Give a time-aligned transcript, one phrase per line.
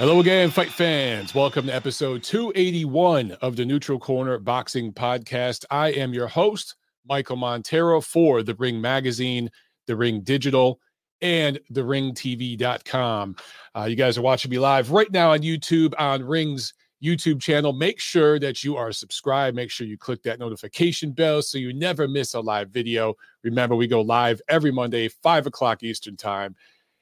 [0.00, 1.34] Hello again, fight fans.
[1.34, 5.66] Welcome to episode 281 of the Neutral Corner Boxing Podcast.
[5.70, 6.76] I am your host,
[7.06, 9.50] Michael Montero, for The Ring Magazine,
[9.86, 10.80] The Ring Digital,
[11.20, 13.36] and TheRingTV.com.
[13.76, 16.72] Uh, you guys are watching me live right now on YouTube on Ring's
[17.04, 17.74] YouTube channel.
[17.74, 19.54] Make sure that you are subscribed.
[19.54, 23.12] Make sure you click that notification bell so you never miss a live video.
[23.44, 26.56] Remember, we go live every Monday, 5 o'clock Eastern Time.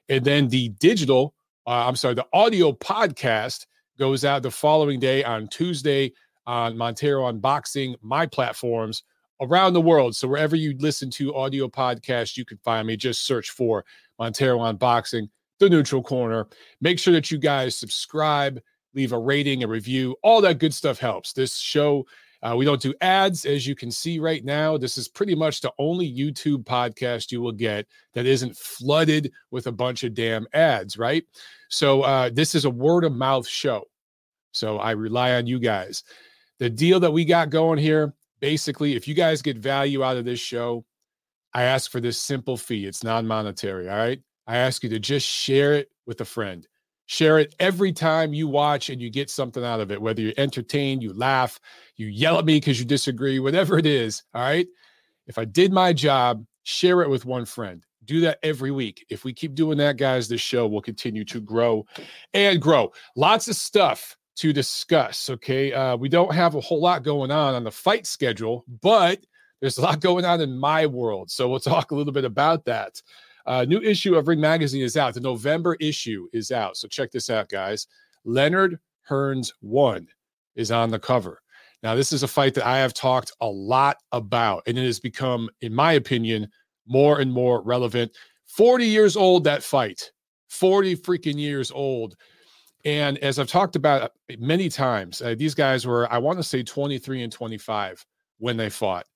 [0.09, 1.37] And then the digital
[1.69, 3.67] uh, I'm sorry, the audio podcast
[3.99, 6.15] goes out the following day on Tuesday
[6.47, 9.03] on Montero Unboxing, my platforms
[9.43, 10.17] around the world.
[10.17, 12.97] So wherever you listen to audio podcasts, you can find me.
[12.97, 13.85] Just search for
[14.19, 16.47] Montero Unboxing, the neutral corner.
[16.81, 18.63] Make sure that you guys subscribe,
[18.95, 20.17] leave a rating, a review.
[20.23, 21.35] All that good stuff helps.
[21.35, 22.07] This show
[22.43, 24.77] uh, we don't do ads, as you can see right now.
[24.77, 29.67] This is pretty much the only YouTube podcast you will get that isn't flooded with
[29.67, 31.25] a bunch of damn ads, right?
[31.69, 33.85] So, uh, this is a word of mouth show.
[34.53, 36.05] So, I rely on you guys.
[36.59, 40.25] The deal that we got going here basically, if you guys get value out of
[40.25, 40.85] this show,
[41.55, 42.87] I ask for this simple fee.
[42.87, 43.89] It's non monetary.
[43.89, 44.21] All right.
[44.47, 46.67] I ask you to just share it with a friend.
[47.11, 50.35] Share it every time you watch and you get something out of it, whether you're
[50.37, 51.59] entertained, you laugh,
[51.97, 54.23] you yell at me because you disagree, whatever it is.
[54.35, 54.67] All right.
[55.27, 57.83] If I did my job, share it with one friend.
[58.05, 59.07] Do that every week.
[59.09, 61.87] If we keep doing that, guys, this show will continue to grow
[62.35, 62.93] and grow.
[63.17, 65.31] Lots of stuff to discuss.
[65.31, 65.73] Okay.
[65.73, 69.25] Uh, we don't have a whole lot going on on the fight schedule, but
[69.63, 71.31] there's a lot going on in my world.
[71.31, 73.01] So we'll talk a little bit about that.
[73.49, 75.15] Uh, new issue of Ring Magazine is out.
[75.15, 76.77] The November issue is out.
[76.77, 77.87] So check this out, guys.
[78.27, 78.79] Leonard
[79.09, 80.07] Hearns 1
[80.55, 81.41] is on the cover.
[81.83, 85.01] Now, this is a fight that I have talked a lot about, and it has
[85.01, 86.47] become, in my opinion,
[86.87, 88.13] more and more relevant.
[88.49, 90.13] 40 years old, that fight.
[90.51, 92.17] 40 freaking years old.
[92.85, 96.63] And as I've talked about many times, uh, these guys were, I want to say
[96.63, 98.05] 23 and 25
[98.37, 99.07] when they fought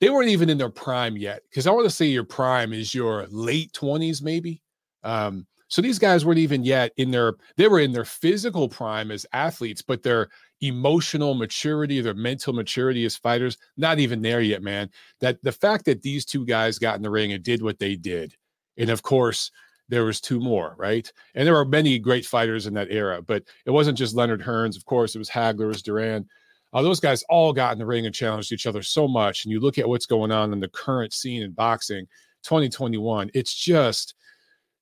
[0.00, 2.94] they weren't even in their prime yet because I want to say your prime is
[2.94, 4.62] your late 20s, maybe.
[5.02, 9.10] Um, so these guys weren't even yet in their, they were in their physical prime
[9.10, 10.28] as athletes, but their
[10.62, 14.90] emotional maturity, their mental maturity as fighters, not even there yet, man.
[15.20, 17.96] That the fact that these two guys got in the ring and did what they
[17.96, 18.34] did,
[18.78, 19.50] and of course,
[19.90, 21.10] there was two more, right?
[21.34, 24.76] And there were many great fighters in that era, but it wasn't just Leonard Hearns.
[24.76, 26.28] Of course, it was Hagler, it was Duran.
[26.72, 29.44] Uh, those guys all got in the ring and challenged each other so much.
[29.44, 32.06] And you look at what's going on in the current scene in boxing,
[32.44, 34.14] 2021, it's just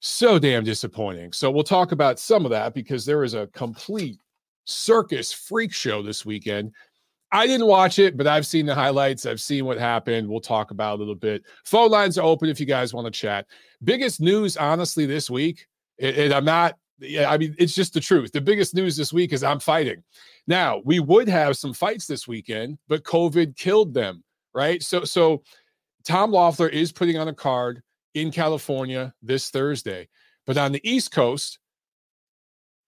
[0.01, 1.33] so damn disappointing.
[1.33, 4.19] So we'll talk about some of that because there is a complete
[4.65, 6.73] circus freak show this weekend.
[7.33, 9.27] I didn't watch it, but I've seen the highlights.
[9.27, 10.29] I've seen what happened.
[10.29, 11.43] We'll talk about a little bit.
[11.65, 13.47] Phone lines are open if you guys want to chat.
[13.83, 15.67] Biggest news, honestly, this week,
[15.99, 18.33] and I'm not yeah, I mean, it's just the truth.
[18.33, 20.03] The biggest news this week is I'm fighting.
[20.47, 24.23] Now, we would have some fights this weekend, but COVID killed them,
[24.55, 24.83] right?
[24.83, 25.43] So, so
[26.05, 27.83] Tom Loeffler is putting on a card
[28.15, 30.09] in California this Thursday,
[30.47, 31.59] but on the East Coast,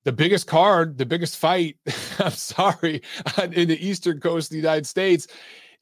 [0.05, 1.77] the biggest card, the biggest fight,
[2.19, 3.03] I'm sorry,
[3.53, 5.27] in the Eastern Coast of the United States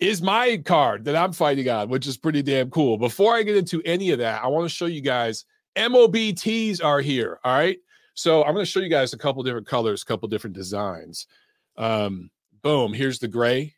[0.01, 2.99] is my card that I'm fighting on, which is pretty damn cool.
[2.99, 5.45] Before I get into any of that, I want to show you guys
[5.77, 7.39] MOBTs are here.
[7.45, 7.79] All right.
[8.17, 11.27] So I'm going to show you guys a couple different colors, a couple different designs.
[11.77, 12.31] Um,
[12.63, 13.75] boom, here's the gray.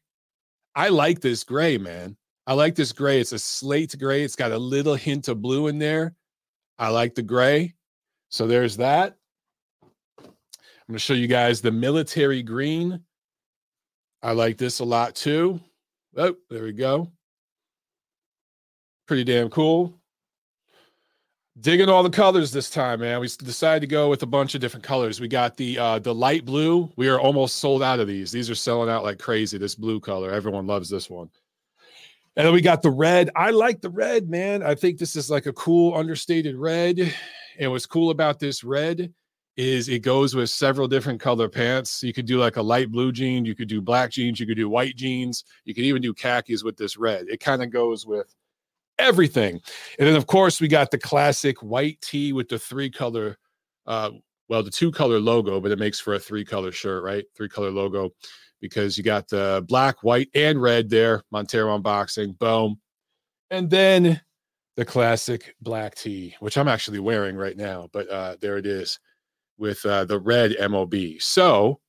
[0.76, 2.16] I like this gray, man.
[2.46, 3.20] I like this gray.
[3.20, 4.22] It's a slate gray.
[4.22, 6.14] It's got a little hint of blue in there.
[6.78, 7.74] I like the gray.
[8.28, 9.16] So there's that.
[10.20, 10.26] I'm
[10.86, 13.00] going to show you guys the military green.
[14.22, 15.60] I like this a lot too.
[16.16, 17.10] Oh, there we go.
[19.08, 19.98] Pretty damn cool
[21.60, 23.20] digging all the colors this time, man.
[23.20, 25.20] We decided to go with a bunch of different colors.
[25.20, 26.92] We got the uh the light blue.
[26.96, 28.30] We are almost sold out of these.
[28.30, 29.58] These are selling out like crazy.
[29.58, 31.30] This blue color, everyone loves this one.
[32.36, 33.30] And then we got the red.
[33.34, 34.62] I like the red, man.
[34.62, 37.12] I think this is like a cool understated red.
[37.58, 39.12] And what's cool about this red
[39.56, 42.00] is it goes with several different color pants.
[42.04, 44.56] You could do like a light blue jean, you could do black jeans, you could
[44.56, 47.26] do white jeans, you could even do khakis with this red.
[47.28, 48.32] It kind of goes with
[48.98, 49.60] everything.
[49.98, 53.38] And then, of course, we got the classic white tee with the three color,
[53.86, 54.10] uh,
[54.48, 57.24] well, the two color logo, but it makes for a three color shirt, right?
[57.36, 58.10] Three color logo
[58.60, 61.22] because you got the black, white, and red there.
[61.30, 62.80] Montero unboxing, boom.
[63.50, 64.20] And then
[64.76, 68.98] the classic black tee, which I'm actually wearing right now, but uh, there it is
[69.58, 70.94] with uh, the red MOB.
[71.18, 71.80] So,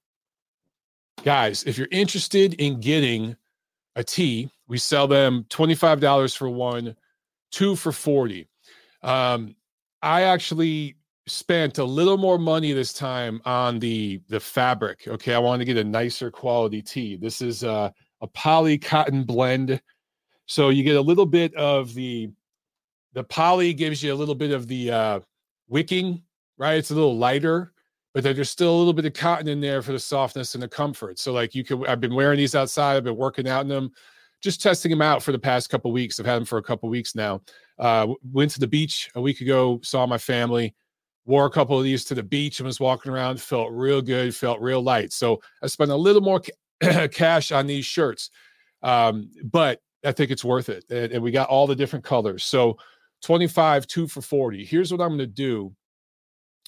[1.24, 3.36] guys, if you're interested in getting
[3.96, 6.96] a tee, we sell them $25 for one,
[7.52, 8.48] two for 40.
[9.04, 9.56] Um,
[10.02, 10.96] I actually
[11.28, 15.08] spent a little more money this time on the the fabric.
[15.08, 17.18] Okay, I wanted to get a nicer quality tee.
[17.18, 19.82] This is a, a poly cotton blend,
[20.46, 22.30] so you get a little bit of the
[23.14, 25.20] the poly gives you a little bit of the uh,
[25.68, 26.22] wicking,
[26.58, 26.76] right?
[26.76, 27.74] It's a little lighter,
[28.14, 30.62] but then there's still a little bit of cotton in there for the softness and
[30.62, 31.18] the comfort.
[31.18, 32.98] So like you could, I've been wearing these outside.
[32.98, 33.92] I've been working out in them,
[34.42, 36.20] just testing them out for the past couple weeks.
[36.20, 37.42] I've had them for a couple weeks now.
[37.78, 40.74] Uh, went to the beach a week ago, saw my family
[41.30, 43.40] wore a couple of these to the beach and was walking around.
[43.40, 45.14] Felt real good felt real light.
[45.14, 48.32] So i spent a little more ca- cash on these shirts
[48.82, 52.44] um, but i think it's worth it and, and, we got all the different colors.
[52.44, 52.78] So
[53.24, 55.76] 25 2 for 40 here's what i'm going to do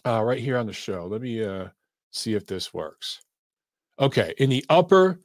[0.05, 1.05] uh, right here on the show.
[1.05, 1.67] Let me uh,
[2.09, 3.21] see if this works.
[3.99, 5.19] Okay in the upper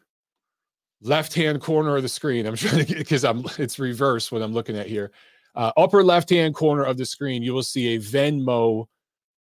[1.03, 4.43] left hand corner of the screen i'm trying to get because i'm it's reverse what
[4.43, 5.11] i'm looking at here
[5.55, 8.87] uh, upper left hand corner of the screen you will see a venmo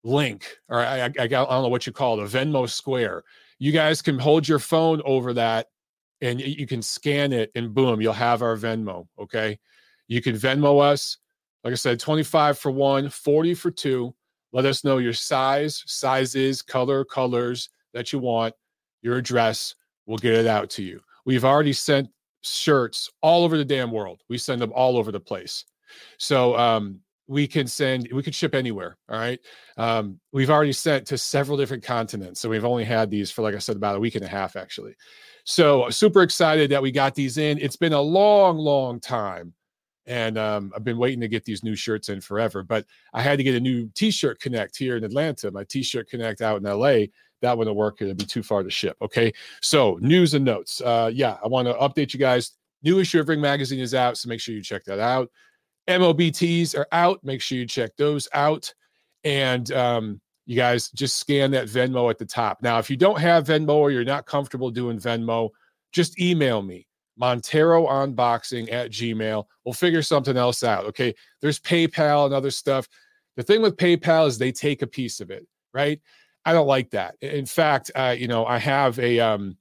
[0.04, 3.24] link, or I, I, I don't know what you call it, a Venmo Square.
[3.58, 5.66] You guys can hold your phone over that
[6.20, 9.06] and you can scan it and boom, you'll have our Venmo.
[9.18, 9.58] Okay.
[10.08, 11.18] You can Venmo us.
[11.64, 14.14] Like I said, 25 for one, 40 for two.
[14.52, 18.54] Let us know your size, sizes, color, colors that you want,
[19.02, 19.74] your address.
[20.06, 21.00] We'll get it out to you.
[21.28, 22.08] We've already sent
[22.40, 24.22] shirts all over the damn world.
[24.30, 25.66] We send them all over the place.
[26.16, 29.38] So um, we can send we could ship anywhere all right
[29.76, 33.54] um, we've already sent to several different continents so we've only had these for like
[33.54, 34.94] i said about a week and a half actually
[35.44, 39.52] so super excited that we got these in it's been a long long time
[40.06, 43.36] and um, i've been waiting to get these new shirts in forever but i had
[43.36, 46.96] to get a new t-shirt connect here in atlanta my t-shirt connect out in la
[47.42, 49.32] that wouldn't work it'd be too far to ship okay
[49.62, 52.52] so news and notes uh, yeah i want to update you guys
[52.82, 55.30] new issue of ring magazine is out so make sure you check that out
[55.88, 57.24] MOBTs are out.
[57.24, 58.72] Make sure you check those out.
[59.24, 62.62] And um, you guys just scan that Venmo at the top.
[62.62, 65.50] Now, if you don't have Venmo or you're not comfortable doing Venmo,
[65.92, 66.86] just email me,
[67.16, 69.44] Montero Unboxing at Gmail.
[69.64, 70.84] We'll figure something else out.
[70.84, 71.14] Okay.
[71.40, 72.86] There's PayPal and other stuff.
[73.36, 76.00] The thing with PayPal is they take a piece of it, right?
[76.48, 77.14] I don't like that.
[77.20, 79.58] In fact, uh, you know, I have a um,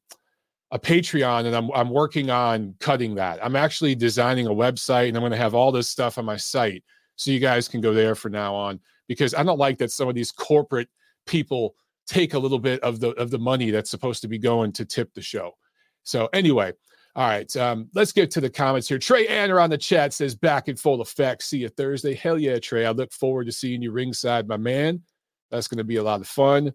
[0.71, 3.43] a Patreon and I'm I'm working on cutting that.
[3.43, 6.37] I'm actually designing a website and I'm going to have all this stuff on my
[6.37, 6.85] site
[7.17, 8.79] so you guys can go there for now on
[9.09, 10.87] because I don't like that some of these corporate
[11.25, 11.75] people
[12.07, 14.85] take a little bit of the of the money that's supposed to be going to
[14.85, 15.57] tip the show.
[16.03, 16.71] So anyway,
[17.17, 18.97] all right, um, let's get to the comments here.
[18.97, 21.43] Trey Anner on the chat says back in full effect.
[21.43, 22.13] See you Thursday.
[22.13, 22.85] Hell yeah, Trey.
[22.85, 25.01] I look forward to seeing you ringside, my man.
[25.49, 26.73] That's going to be a lot of fun.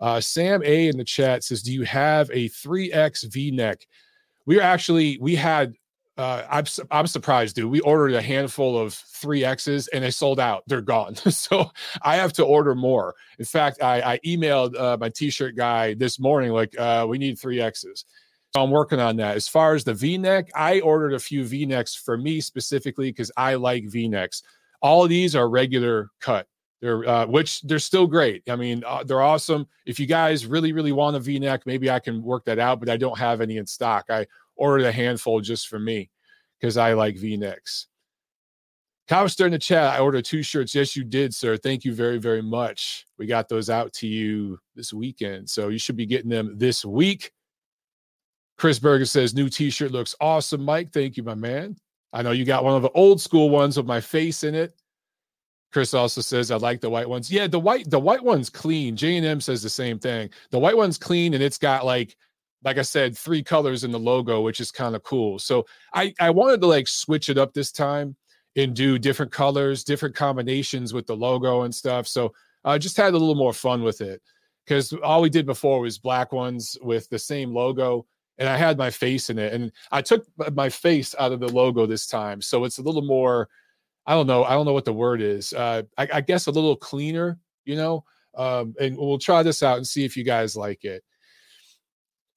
[0.00, 3.86] Uh, Sam A in the chat says, "Do you have a 3X V-neck?"
[4.46, 5.74] We are actually we had.
[6.16, 7.70] Uh, I'm I'm surprised, dude.
[7.70, 10.62] We ordered a handful of 3Xs and they sold out.
[10.68, 11.14] They're gone.
[11.16, 11.70] so
[12.02, 13.16] I have to order more.
[13.40, 17.36] In fact, I, I emailed uh, my T-shirt guy this morning, like, uh, we need
[17.36, 18.04] 3Xs.
[18.54, 19.34] So I'm working on that.
[19.34, 23.56] As far as the V-neck, I ordered a few V-necks for me specifically because I
[23.56, 24.44] like V-necks.
[24.80, 26.46] All of these are regular cut.
[26.80, 28.42] They're uh, which they're still great.
[28.48, 29.66] I mean, uh, they're awesome.
[29.86, 32.80] If you guys really, really want a V-neck, maybe I can work that out.
[32.80, 34.06] But I don't have any in stock.
[34.10, 34.26] I
[34.56, 36.10] ordered a handful just for me
[36.60, 37.86] because I like V-necks.
[39.06, 40.74] Cowister in the chat, I ordered two shirts.
[40.74, 41.58] Yes, you did, sir.
[41.58, 43.06] Thank you very, very much.
[43.18, 45.50] We got those out to you this weekend.
[45.50, 47.32] So you should be getting them this week.
[48.56, 50.90] Chris Berger says, new t-shirt looks awesome, Mike.
[50.92, 51.76] Thank you, my man.
[52.14, 54.74] I know you got one of the old school ones with my face in it.
[55.74, 57.32] Chris also says, I like the white ones.
[57.32, 58.94] Yeah, the white, the white one's clean.
[58.94, 60.30] J&M says the same thing.
[60.52, 62.16] The white one's clean and it's got like,
[62.62, 65.40] like I said, three colors in the logo, which is kind of cool.
[65.40, 68.14] So I, I wanted to like switch it up this time
[68.54, 72.06] and do different colors, different combinations with the logo and stuff.
[72.06, 72.32] So
[72.64, 74.22] I just had a little more fun with it
[74.64, 78.06] because all we did before was black ones with the same logo
[78.38, 79.52] and I had my face in it.
[79.52, 82.40] And I took my face out of the logo this time.
[82.40, 83.48] So it's a little more
[84.06, 84.44] I don't know.
[84.44, 85.52] I don't know what the word is.
[85.52, 88.04] Uh, I, I guess a little cleaner, you know.
[88.36, 91.02] Um, and we'll try this out and see if you guys like it.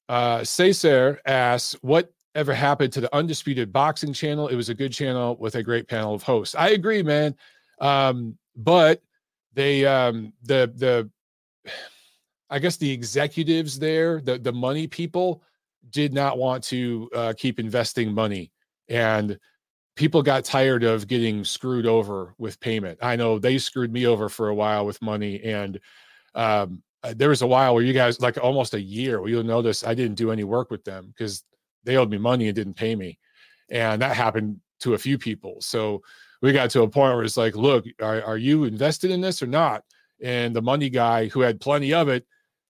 [0.08, 4.48] Uh, Cesar asks, "What ever happened to the Undisputed Boxing channel?
[4.48, 7.34] It was a good channel with a great panel of hosts." I agree, man.
[7.80, 9.02] Um, but
[9.52, 11.10] they, um, the the,
[12.50, 15.42] I guess the executives there, the the money people,
[15.90, 18.52] did not want to uh, keep investing money
[18.88, 19.38] and
[19.98, 22.98] people got tired of getting screwed over with payment.
[23.02, 25.78] I know they screwed me over for a while with money, and
[26.34, 29.42] um, uh, there was a while where you guys, like almost a year, where you'll
[29.42, 31.44] notice I didn't do any work with them because
[31.84, 33.18] they owed me money and didn't pay me,
[33.68, 35.60] and that happened to a few people.
[35.60, 36.02] So
[36.40, 39.42] we got to a point where it's like, look, are, are you invested in this
[39.42, 39.82] or not?
[40.20, 42.26] and the money guy who had plenty of it,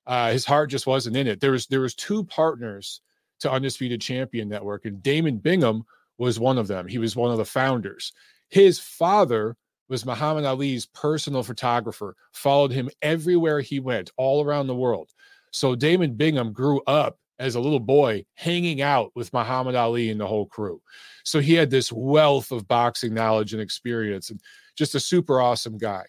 [0.07, 1.41] uh, his heart just wasn't in it.
[1.41, 3.01] There was there was two partners
[3.41, 5.85] to Undisputed Champion Network, and Damon Bingham
[6.19, 6.87] was one of them.
[6.87, 8.13] He was one of the founders.
[8.51, 9.57] His father
[9.89, 15.11] was Muhammad Ali's personal photographer, followed him everywhere he went, all around the world.
[15.51, 20.21] So Damon Bingham grew up as a little boy hanging out with Muhammad Ali and
[20.21, 20.83] the whole crew.
[21.25, 24.41] So he had this wealth of boxing knowledge and experience and
[24.77, 26.05] just a super awesome guy.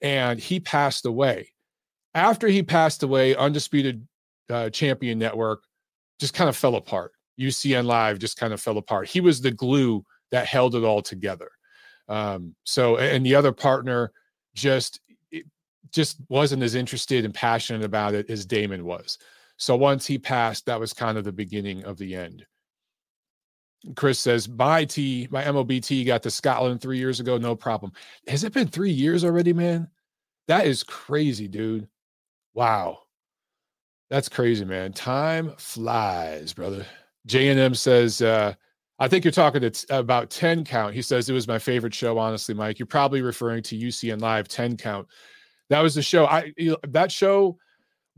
[0.00, 1.52] And he passed away.
[2.14, 4.06] After he passed away, Undisputed
[4.48, 5.62] uh, Champion Network
[6.18, 7.12] just kind of fell apart.
[7.40, 9.08] UCN Live just kind of fell apart.
[9.08, 11.50] He was the glue that held it all together.
[12.08, 14.12] Um, so, and the other partner
[14.54, 15.00] just
[15.92, 19.18] just wasn't as interested and passionate about it as Damon was.
[19.56, 22.46] So once he passed, that was kind of the beginning of the end.
[23.96, 27.38] Chris says, my T, my MOBT got to Scotland three years ago.
[27.38, 27.92] No problem.
[28.28, 29.88] Has it been three years already, man?
[30.48, 31.88] That is crazy, dude.
[32.54, 33.00] Wow.
[34.10, 34.92] That's crazy, man.
[34.92, 36.86] Time flies, brother.
[37.26, 38.54] J&M says, uh,
[38.98, 40.94] I think you're talking t- about 10 count.
[40.94, 42.78] He says it was my favorite show, honestly, Mike.
[42.78, 45.08] You're probably referring to UCN Live 10 count.
[45.70, 46.26] That was the show.
[46.26, 46.52] I
[46.88, 47.56] that show,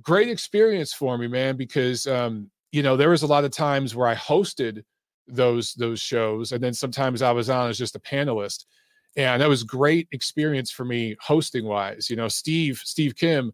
[0.01, 3.95] great experience for me, man, because um, you know, there was a lot of times
[3.95, 4.83] where I hosted
[5.29, 8.65] those those shows, and then sometimes I was on as just a panelist.
[9.17, 12.09] And that was great experience for me hosting wise.
[12.09, 13.53] You know, Steve, Steve Kim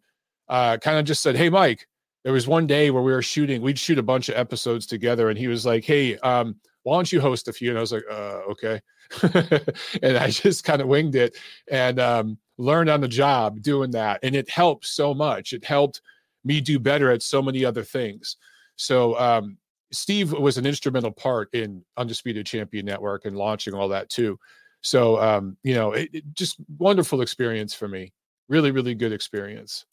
[0.48, 1.86] uh, kind of just said, Hey, Mike,
[2.28, 5.30] there was one day where we were shooting, we'd shoot a bunch of episodes together,
[5.30, 7.70] and he was like, Hey, um, why don't you host a few?
[7.70, 8.82] And I was like, uh, okay.
[10.02, 11.38] and I just kind of winged it
[11.70, 14.20] and um, learned on the job doing that.
[14.22, 15.54] And it helped so much.
[15.54, 16.02] It helped
[16.44, 18.36] me do better at so many other things.
[18.76, 19.56] So um,
[19.90, 24.38] Steve was an instrumental part in Undisputed Champion Network and launching all that too.
[24.82, 28.12] So um, you know, it, it just wonderful experience for me.
[28.50, 29.86] Really, really good experience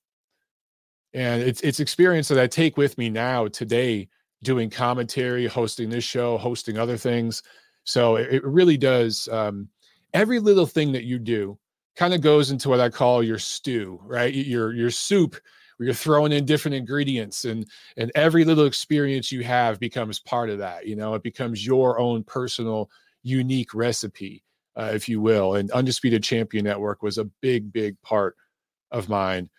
[1.15, 4.09] and it's it's experience that I take with me now today,
[4.43, 7.41] doing commentary, hosting this show, hosting other things.
[7.85, 9.29] So it, it really does.
[9.29, 9.69] Um,
[10.13, 11.57] every little thing that you do
[11.95, 14.33] kind of goes into what I call your stew, right?
[14.33, 15.37] Your your soup
[15.77, 20.49] where you're throwing in different ingredients and and every little experience you have becomes part
[20.49, 22.89] of that you know it becomes your own personal
[23.23, 24.41] unique recipe
[24.77, 28.35] uh, if you will and undisputed champion network was a big big part
[28.91, 29.49] of mine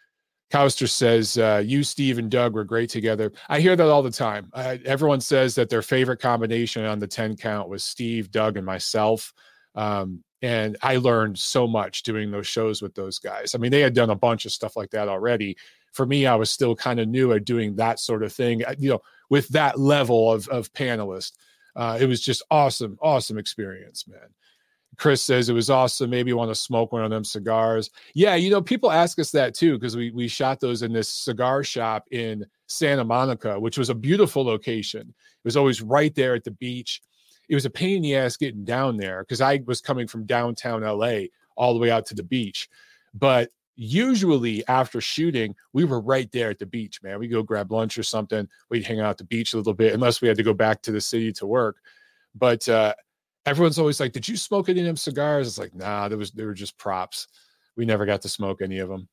[0.51, 3.33] Couster says, uh, You, Steve, and Doug were great together.
[3.49, 4.51] I hear that all the time.
[4.53, 8.65] Uh, everyone says that their favorite combination on the 10 count was Steve, Doug, and
[8.65, 9.33] myself.
[9.75, 13.55] Um, and I learned so much doing those shows with those guys.
[13.55, 15.57] I mean, they had done a bunch of stuff like that already.
[15.93, 18.75] For me, I was still kind of new at doing that sort of thing, uh,
[18.79, 19.01] you know,
[19.31, 21.33] with that level of, of panelist.
[21.75, 24.29] Uh, it was just awesome, awesome experience, man.
[24.97, 26.11] Chris says it was awesome.
[26.11, 27.91] Maybe you want to smoke one of them cigars.
[28.15, 31.09] Yeah, you know, people ask us that too because we we shot those in this
[31.09, 35.03] cigar shop in Santa Monica, which was a beautiful location.
[35.03, 37.03] It was always right there at the beach.
[37.49, 40.25] It was a pain in the ass getting down there because I was coming from
[40.25, 41.27] downtown LA
[41.57, 42.69] all the way out to the beach.
[43.15, 47.19] But usually after shooting, we were right there at the beach, man.
[47.19, 48.49] We go grab lunch or something.
[48.71, 50.83] We'd hang out at the beach a little bit, unless we had to go back
[50.83, 51.77] to the city to work.
[52.35, 52.95] But uh,
[53.47, 56.33] everyone's always like, "Did you smoke any of them cigars?" It's like, nah, there was
[56.33, 57.29] they were just props.
[57.77, 59.09] We never got to smoke any of them.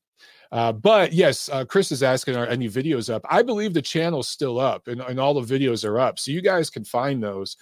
[0.52, 3.22] Uh, but yes, uh, Chris is asking, are any videos up?
[3.28, 6.18] I believe the channel's still up and, and all the videos are up.
[6.18, 7.56] So you guys can find those.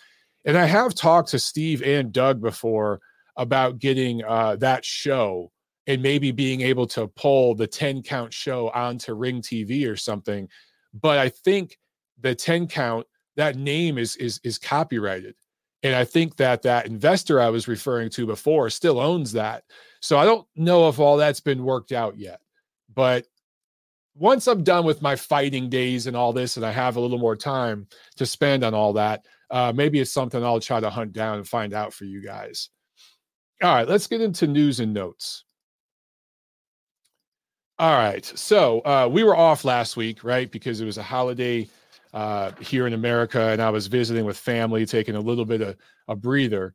[0.44, 3.00] And I have talked to Steve and Doug before
[3.36, 5.50] about getting uh, that show
[5.86, 10.48] and maybe being able to pull the 10 count show onto Ring TV or something.
[10.92, 11.78] But I think
[12.20, 15.34] the 10 count, that name is is is copyrighted.
[15.82, 19.64] And I think that that investor I was referring to before still owns that.
[20.00, 22.40] So I don't know if all that's been worked out yet.
[22.94, 23.26] But
[24.14, 27.18] once I'm done with my fighting days and all this, and I have a little
[27.18, 27.86] more time
[28.16, 31.48] to spend on all that, uh, maybe it's something I'll try to hunt down and
[31.48, 32.68] find out for you guys.
[33.62, 35.44] All right, let's get into news and notes.
[37.78, 40.50] All right, so uh, we were off last week, right?
[40.50, 41.68] Because it was a holiday
[42.12, 45.76] uh, here in America, and I was visiting with family, taking a little bit of
[46.09, 46.75] a breather.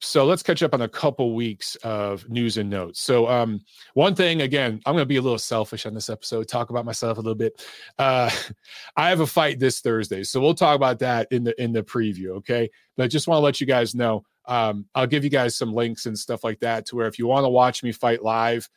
[0.00, 3.00] So let's catch up on a couple weeks of news and notes.
[3.00, 3.60] So um,
[3.94, 6.84] one thing, again, I'm going to be a little selfish on this episode, talk about
[6.84, 7.64] myself a little bit.
[7.98, 8.30] Uh,
[8.96, 11.82] I have a fight this Thursday, so we'll talk about that in the in the
[11.82, 12.30] preview.
[12.38, 14.24] Okay, but I just want to let you guys know.
[14.46, 17.26] Um, I'll give you guys some links and stuff like that to where if you
[17.26, 18.68] want to watch me fight live,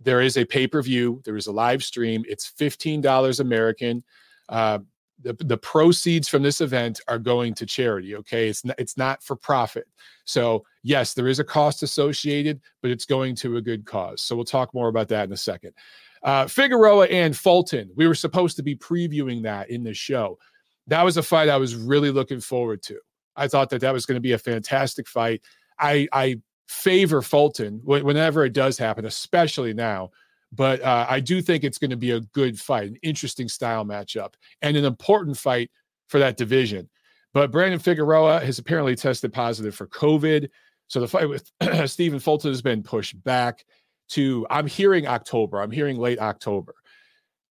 [0.00, 1.20] there is a pay per view.
[1.24, 2.24] There is a live stream.
[2.28, 4.04] It's fifteen dollars American.
[4.48, 4.78] Uh,
[5.22, 9.22] the, the proceeds from this event are going to charity okay it's not, it's not
[9.22, 9.86] for profit
[10.24, 14.22] so yes, there is a cost associated, but it's going to a good cause.
[14.22, 15.72] So we'll talk more about that in a second.
[16.22, 20.38] Uh, Figueroa and Fulton, we were supposed to be previewing that in the show.
[20.86, 22.98] That was a fight I was really looking forward to.
[23.36, 25.42] I thought that that was going to be a fantastic fight.
[25.78, 30.10] I, I favor Fulton whenever it does happen, especially now.
[30.54, 33.84] But uh, I do think it's going to be a good fight, an interesting style
[33.84, 35.70] matchup, and an important fight
[36.08, 36.88] for that division.
[37.32, 40.48] But Brandon Figueroa has apparently tested positive for COVID.
[40.86, 41.50] So the fight with
[41.90, 43.64] Stephen Fulton has been pushed back
[44.10, 45.60] to, I'm hearing October.
[45.60, 46.74] I'm hearing late October.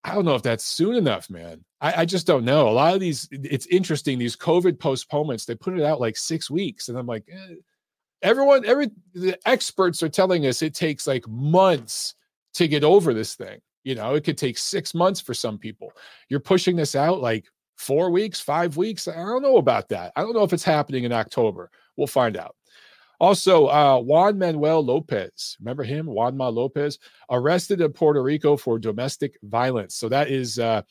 [0.06, 1.64] I don't know if that's soon enough, man.
[1.82, 2.68] I, I, just don't know.
[2.68, 4.20] A lot of these, it's interesting.
[4.20, 7.56] These COVID postponements, they put it out like six weeks, and I'm like, eh.
[8.22, 12.16] everyone, every the experts are telling us it takes like months
[12.54, 13.60] to get over this thing.
[13.84, 15.92] You know, it could take six months for some people.
[16.30, 17.46] You're pushing this out like
[17.76, 19.08] four weeks, five weeks.
[19.08, 20.14] I don't know about that.
[20.16, 21.70] I don't know if it's happening in October.
[21.98, 22.56] We'll find out.
[23.20, 26.08] Also, uh, Juan Manuel Lopez, remember him?
[26.08, 29.96] Juanma Lopez, arrested in Puerto Rico for domestic violence.
[29.96, 30.82] So that is, uh,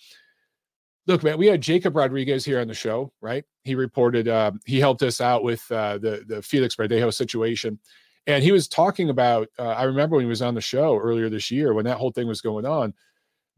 [1.07, 3.45] look, man, we had Jacob Rodriguez here on the show, right?
[3.64, 7.78] He reported, uh, he helped us out with uh, the the Felix Verdejo situation,
[8.26, 9.49] and he was talking about.
[9.59, 12.12] Uh, I remember when he was on the show earlier this year when that whole
[12.12, 12.95] thing was going on.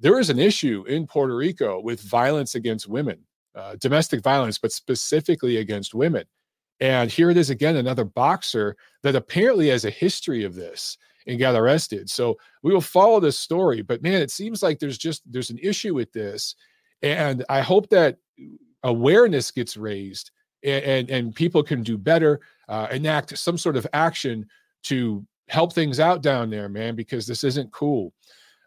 [0.00, 3.20] There is an issue in Puerto Rico with violence against women,
[3.54, 6.24] uh, domestic violence, but specifically against women.
[6.80, 11.38] And here it is again, another boxer that apparently has a history of this and
[11.38, 12.10] got arrested.
[12.10, 13.82] So we will follow this story.
[13.82, 16.56] But man, it seems like there's just there's an issue with this.
[17.02, 18.18] And I hope that
[18.82, 20.30] awareness gets raised
[20.62, 24.46] and, and, and people can do better, uh, enact some sort of action
[24.84, 28.12] to help things out down there, man, because this isn't cool.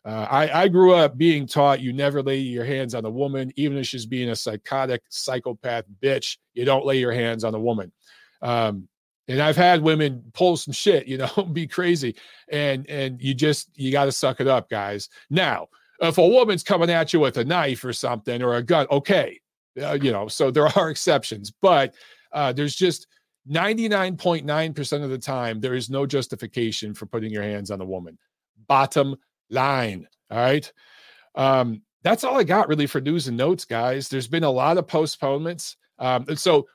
[0.05, 3.51] Uh, I, I grew up being taught you never lay your hands on a woman,
[3.57, 6.37] even if she's being a psychotic psychopath bitch.
[6.53, 7.91] You don't lay your hands on a woman.
[8.41, 8.87] Um,
[9.27, 12.15] and I've had women pull some shit, you know, be crazy,
[12.49, 15.09] and and you just you got to suck it up, guys.
[15.29, 15.67] Now,
[15.99, 19.39] if a woman's coming at you with a knife or something or a gun, okay,
[19.81, 21.93] uh, you know, so there are exceptions, but
[22.31, 23.07] uh, there's just
[23.49, 28.17] 99.9% of the time there is no justification for putting your hands on a woman.
[28.67, 29.15] Bottom
[29.49, 30.07] line.
[30.29, 30.71] All right.
[31.35, 34.09] Um, that's all I got really for news and notes, guys.
[34.09, 35.77] There's been a lot of postponements.
[35.99, 36.67] Um, and so,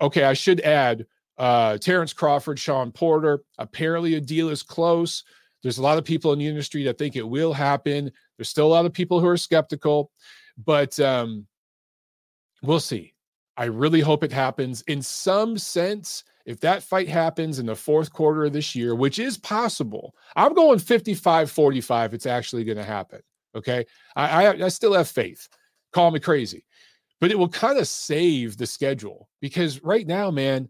[0.00, 1.06] okay, I should add
[1.38, 3.40] uh, Terrence Crawford, Shawn Porter.
[3.58, 5.24] Apparently, a deal is close.
[5.62, 8.12] There's a lot of people in the industry that think it will happen.
[8.36, 10.10] There's still a lot of people who are skeptical,
[10.64, 11.46] but um,
[12.62, 13.14] we'll see.
[13.56, 14.82] I really hope it happens.
[14.82, 19.18] In some sense, if that fight happens in the fourth quarter of this year, which
[19.18, 22.14] is possible, I'm going 55 45.
[22.14, 23.20] It's actually going to happen.
[23.54, 23.84] Okay.
[24.14, 25.48] I, I, I still have faith.
[25.92, 26.66] Call me crazy,
[27.20, 30.68] but it will kind of save the schedule because right now, man,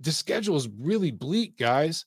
[0.00, 2.06] the schedule is really bleak, guys.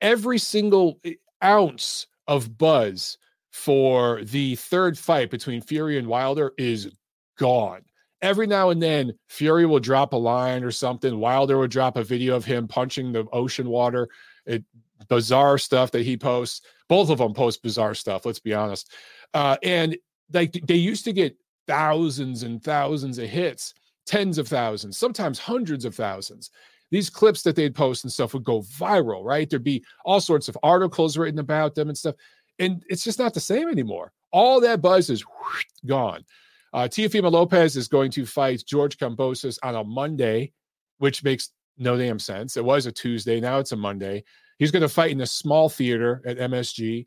[0.00, 1.14] Every single eh,
[1.44, 3.18] ounce of buzz
[3.52, 6.90] for the third fight between Fury and Wilder is
[7.36, 7.82] gone
[8.22, 11.18] every now and then Fury will drop a line or something.
[11.18, 14.08] Wilder will drop a video of him punching the ocean water.
[14.46, 14.64] It
[15.08, 16.62] bizarre stuff that he posts.
[16.88, 18.26] Both of them post bizarre stuff.
[18.26, 18.92] Let's be honest.
[19.34, 19.96] Uh, and
[20.32, 23.74] like they used to get thousands and thousands of hits,
[24.06, 26.50] tens of thousands, sometimes hundreds of thousands.
[26.90, 29.48] These clips that they'd post and stuff would go viral, right?
[29.48, 32.14] There'd be all sorts of articles written about them and stuff.
[32.58, 34.12] And it's just not the same anymore.
[34.32, 36.24] All that buzz is whoosh, gone.
[36.72, 40.52] Uh, Teofimo Lopez is going to fight George Kambosos on a Monday,
[40.98, 42.56] which makes no damn sense.
[42.56, 44.24] It was a Tuesday, now it's a Monday.
[44.58, 47.06] He's going to fight in a small theater at MSG.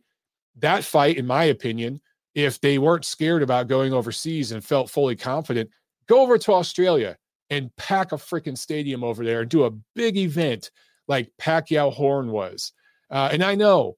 [0.59, 2.01] That fight, in my opinion,
[2.33, 5.69] if they weren't scared about going overseas and felt fully confident,
[6.07, 7.17] go over to Australia
[7.49, 10.71] and pack a freaking stadium over there and do a big event
[11.07, 12.71] like Pacquiao Horn was.
[13.09, 13.97] Uh, and I know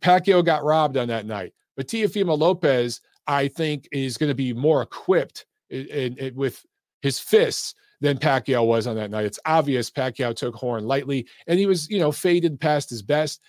[0.00, 4.52] Pacquiao got robbed on that night, but Teofimo Lopez I think is going to be
[4.52, 6.64] more equipped in, in, in, with
[7.02, 9.26] his fists than Pacquiao was on that night.
[9.26, 13.40] It's obvious Pacquiao took Horn lightly, and he was, you know, faded past his best.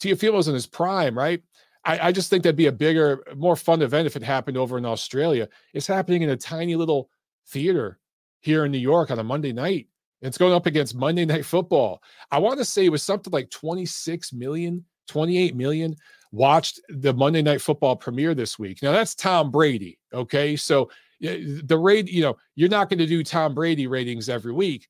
[0.00, 1.42] Teofimo's in his prime, right?
[1.84, 4.78] I, I just think that'd be a bigger, more fun event if it happened over
[4.78, 5.48] in Australia.
[5.72, 7.10] It's happening in a tiny little
[7.48, 7.98] theater
[8.40, 9.88] here in New York on a Monday night.
[10.22, 12.02] It's going up against Monday Night Football.
[12.30, 15.94] I want to say it was something like 26 million, 28 million
[16.36, 18.82] watched the Monday Night Football premiere this week.
[18.82, 19.98] Now that's Tom Brady.
[20.12, 24.52] Okay, so the rate, you know, you're not going to do Tom Brady ratings every
[24.52, 24.86] week,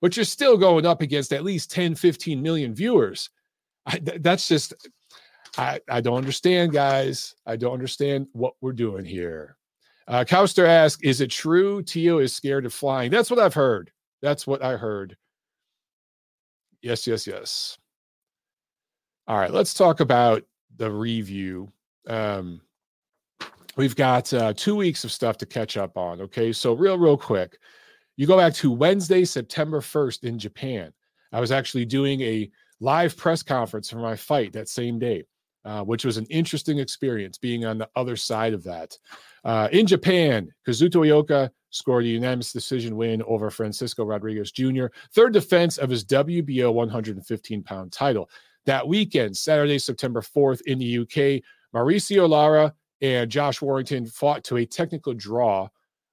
[0.00, 3.30] but you're still going up against at least 10, 15 million viewers.
[3.86, 4.74] I, that's just,
[5.56, 7.34] I, I don't understand, guys.
[7.46, 9.56] I don't understand what we're doing here.
[10.06, 13.10] Uh, Cowster asks, is it true Teo is scared of flying?
[13.10, 13.90] That's what I've heard.
[14.20, 15.16] That's what I heard.
[16.82, 17.78] Yes, yes, yes.
[19.26, 20.42] All right, let's talk about
[20.80, 21.68] the review.
[22.08, 22.62] Um,
[23.76, 26.22] we've got uh, two weeks of stuff to catch up on.
[26.22, 27.58] Okay, so real, real quick,
[28.16, 30.90] you go back to Wednesday, September 1st in Japan.
[31.32, 35.24] I was actually doing a live press conference for my fight that same day,
[35.66, 38.96] uh, which was an interesting experience being on the other side of that.
[39.44, 45.34] Uh, in Japan, Kazuto Ioka scored a unanimous decision win over Francisco Rodriguez Jr., third
[45.34, 48.30] defense of his WBO 115 pound title.
[48.66, 51.42] That weekend, Saturday, September 4th in the UK,
[51.74, 55.68] Mauricio Lara and Josh Warrington fought to a technical draw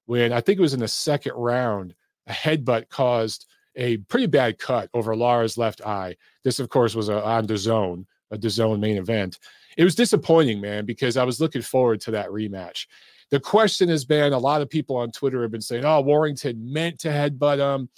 [0.08, 1.94] when I think it was in the second round,
[2.28, 6.16] a headbutt caused a pretty bad cut over Lara's left eye.
[6.44, 9.38] This, of course, was a, on DAZN, a DAZN main event.
[9.78, 12.88] It was disappointing, man, because I was looking forward to that rematch.
[13.30, 16.72] The question has been a lot of people on Twitter have been saying, oh, Warrington
[16.74, 17.90] meant to headbutt him.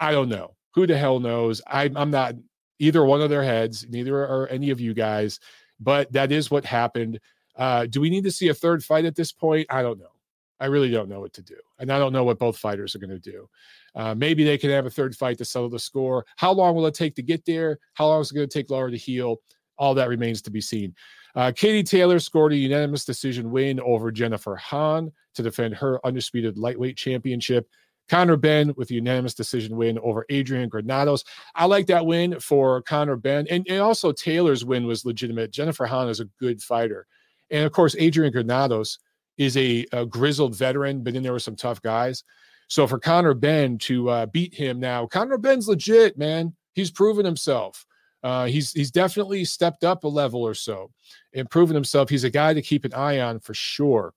[0.00, 0.56] I don't know.
[0.74, 1.62] Who the hell knows?
[1.66, 2.34] I, I'm not
[2.82, 5.38] either one of their heads, neither are any of you guys,
[5.78, 7.20] but that is what happened.
[7.56, 9.66] Uh, do we need to see a third fight at this point?
[9.70, 10.10] I don't know.
[10.58, 11.56] I really don't know what to do.
[11.78, 13.48] And I don't know what both fighters are going to do.
[13.94, 16.26] Uh, maybe they can have a third fight to settle the score.
[16.36, 17.78] How long will it take to get there?
[17.94, 19.36] How long is it going to take Lara to heal?
[19.78, 20.94] All that remains to be seen.
[21.36, 26.58] Uh, Katie Taylor scored a unanimous decision win over Jennifer Han to defend her undisputed
[26.58, 27.68] lightweight championship.
[28.08, 31.24] Conor Benn with a unanimous decision win over Adrian Granados.
[31.54, 33.46] I like that win for Conor Benn.
[33.48, 35.50] And, and also Taylor's win was legitimate.
[35.50, 37.06] Jennifer Han is a good fighter.
[37.50, 38.98] And of course, Adrian Granados
[39.38, 42.24] is a, a, grizzled veteran, but then there were some tough guys.
[42.68, 46.54] So for Conor Benn to uh, beat him now, Conor Benn's legit, man.
[46.74, 47.86] He's proven himself.
[48.22, 50.90] Uh, he's he's definitely stepped up a level or so
[51.34, 52.08] and proven himself.
[52.08, 54.14] He's a guy to keep an eye on for sure.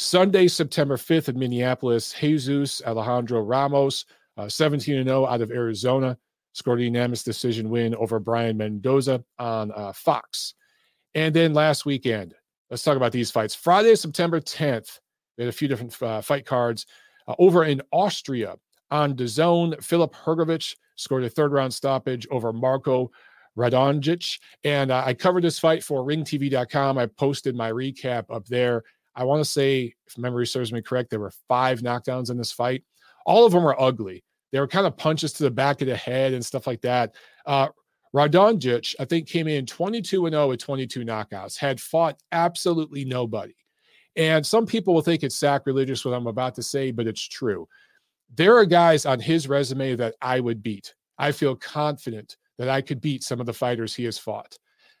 [0.00, 4.04] Sunday, September 5th in Minneapolis, Jesus Alejandro Ramos,
[4.36, 6.16] uh, 17 0 out of Arizona,
[6.52, 10.54] scored a unanimous decision win over Brian Mendoza on uh, Fox.
[11.16, 12.34] And then last weekend,
[12.70, 13.56] let's talk about these fights.
[13.56, 15.00] Friday, September 10th,
[15.36, 16.86] we had a few different uh, fight cards.
[17.26, 18.54] Uh, over in Austria
[18.92, 23.10] on DAZN, Filip Hrgovic scored a third round stoppage over Marko
[23.58, 24.38] Radonjic.
[24.62, 26.98] And uh, I covered this fight for ringtv.com.
[26.98, 28.84] I posted my recap up there.
[29.18, 32.52] I want to say, if memory serves me correct, there were five knockdowns in this
[32.52, 32.84] fight.
[33.26, 34.22] All of them were ugly.
[34.52, 37.16] They were kind of punches to the back of the head and stuff like that.
[37.44, 37.68] Uh,
[38.14, 43.56] Radonjic, I think, came in 22 and 0 with 22 knockouts, had fought absolutely nobody.
[44.14, 47.68] And some people will think it's sacrilegious what I'm about to say, but it's true.
[48.36, 50.94] There are guys on his resume that I would beat.
[51.18, 54.56] I feel confident that I could beat some of the fighters he has fought.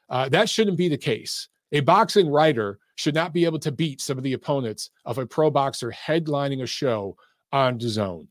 [0.08, 1.48] Uh, that shouldn't be the case.
[1.72, 5.26] A boxing writer should not be able to beat some of the opponents of a
[5.26, 7.16] pro boxer headlining a show
[7.52, 8.26] on DAZN.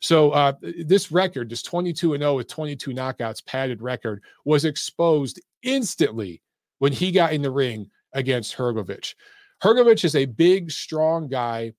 [0.00, 0.52] So uh,
[0.84, 6.42] this record, this 22 and 0 with 22 knockouts padded record, was exposed instantly
[6.78, 9.14] when he got in the ring against Hrgovic.
[9.62, 11.72] Hrgovic is a big, strong guy.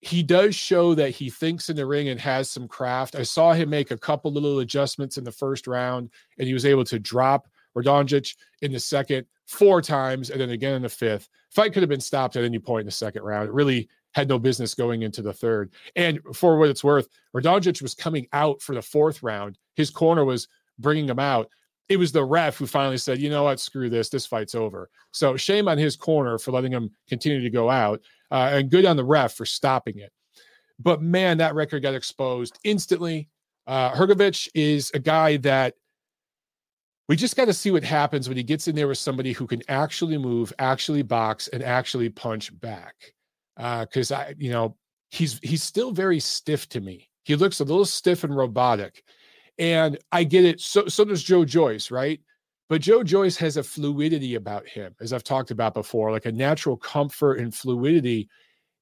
[0.00, 3.16] He does show that he thinks in the ring and has some craft.
[3.16, 6.64] I saw him make a couple little adjustments in the first round, and he was
[6.64, 11.28] able to drop Radonjic in the second four times, and then again in the fifth.
[11.50, 13.48] Fight could have been stopped at any point in the second round.
[13.48, 15.72] It really had no business going into the third.
[15.96, 19.58] And for what it's worth, Radonjic was coming out for the fourth round.
[19.74, 21.48] His corner was bringing him out.
[21.88, 24.10] It was the ref who finally said, you know what, screw this.
[24.10, 24.90] This fight's over.
[25.12, 28.84] So shame on his corner for letting him continue to go out, uh, and good
[28.84, 30.12] on the ref for stopping it.
[30.78, 33.28] But man, that record got exposed instantly.
[33.66, 35.74] Uh, Hrgovic is a guy that
[37.08, 39.46] we just got to see what happens when he gets in there with somebody who
[39.46, 42.94] can actually move, actually box, and actually punch back
[43.56, 44.76] because uh, I, you know,
[45.10, 47.08] he's he's still very stiff to me.
[47.24, 49.02] He looks a little stiff and robotic,
[49.58, 50.60] and I get it.
[50.60, 52.20] So so does Joe Joyce, right?
[52.68, 56.32] But Joe Joyce has a fluidity about him, as I've talked about before, like a
[56.32, 58.28] natural comfort and fluidity,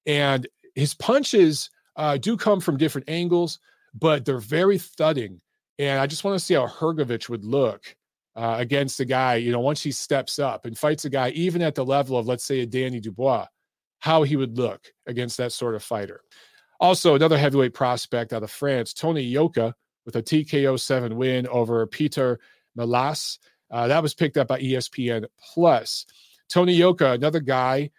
[0.04, 3.60] and his punches uh, do come from different angles,
[3.94, 5.40] but they're very thudding.
[5.78, 7.94] And I just want to see how Hrgovic would look
[8.36, 11.62] uh, against a guy, you know, once he steps up and fights a guy, even
[11.62, 13.46] at the level of, let's say, a Danny Dubois
[13.98, 16.20] how he would look against that sort of fighter.
[16.78, 21.86] Also, another heavyweight prospect out of France, Tony Yoka, with a TKO 7 win over
[21.86, 22.38] Peter
[22.78, 23.38] Milas.
[23.70, 26.06] Uh, that was picked up by ESPN Plus.
[26.48, 27.90] Tony Yoka, another guy,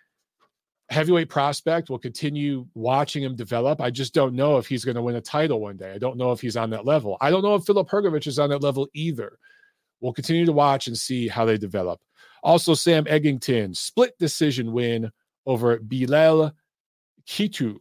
[0.89, 1.89] heavyweight prospect.
[1.89, 3.81] We'll continue watching him develop.
[3.81, 5.91] I just don't know if he's going to win a title one day.
[5.91, 7.17] I don't know if he's on that level.
[7.19, 9.37] I don't know if Filip Hrgovic is on that level either.
[10.01, 11.99] We'll continue to watch and see how they develop.
[12.43, 15.11] Also, Sam Eggington, split decision win
[15.45, 16.53] over Bilal
[17.27, 17.79] Kitu.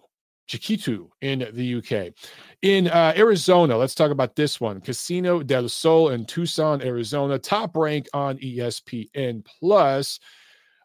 [0.49, 2.13] Jkitou in the UK.
[2.63, 7.77] In uh, Arizona, let's talk about this one Casino del Sol in Tucson, Arizona, top
[7.77, 10.21] rank on ESPN Plus.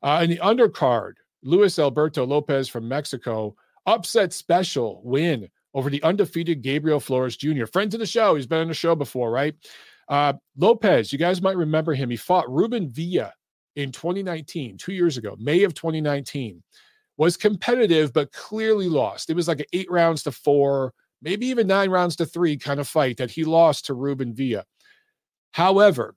[0.04, 1.14] Uh, in the undercard,
[1.44, 7.92] Luis Alberto Lopez from Mexico, upset special win over the undefeated Gabriel Flores Jr., friend
[7.92, 8.36] to the show.
[8.36, 9.56] He's been on the show before, right?
[10.12, 12.10] Uh, Lopez, you guys might remember him.
[12.10, 13.34] He fought Ruben Villa
[13.78, 16.62] in 2019, two years ago, May of 2019
[17.18, 19.30] was competitive, but clearly lost.
[19.30, 22.80] It was like an eight rounds to four, maybe even nine rounds to three kind
[22.80, 24.66] of fight that he lost to Ruben Villa.
[25.52, 26.16] However,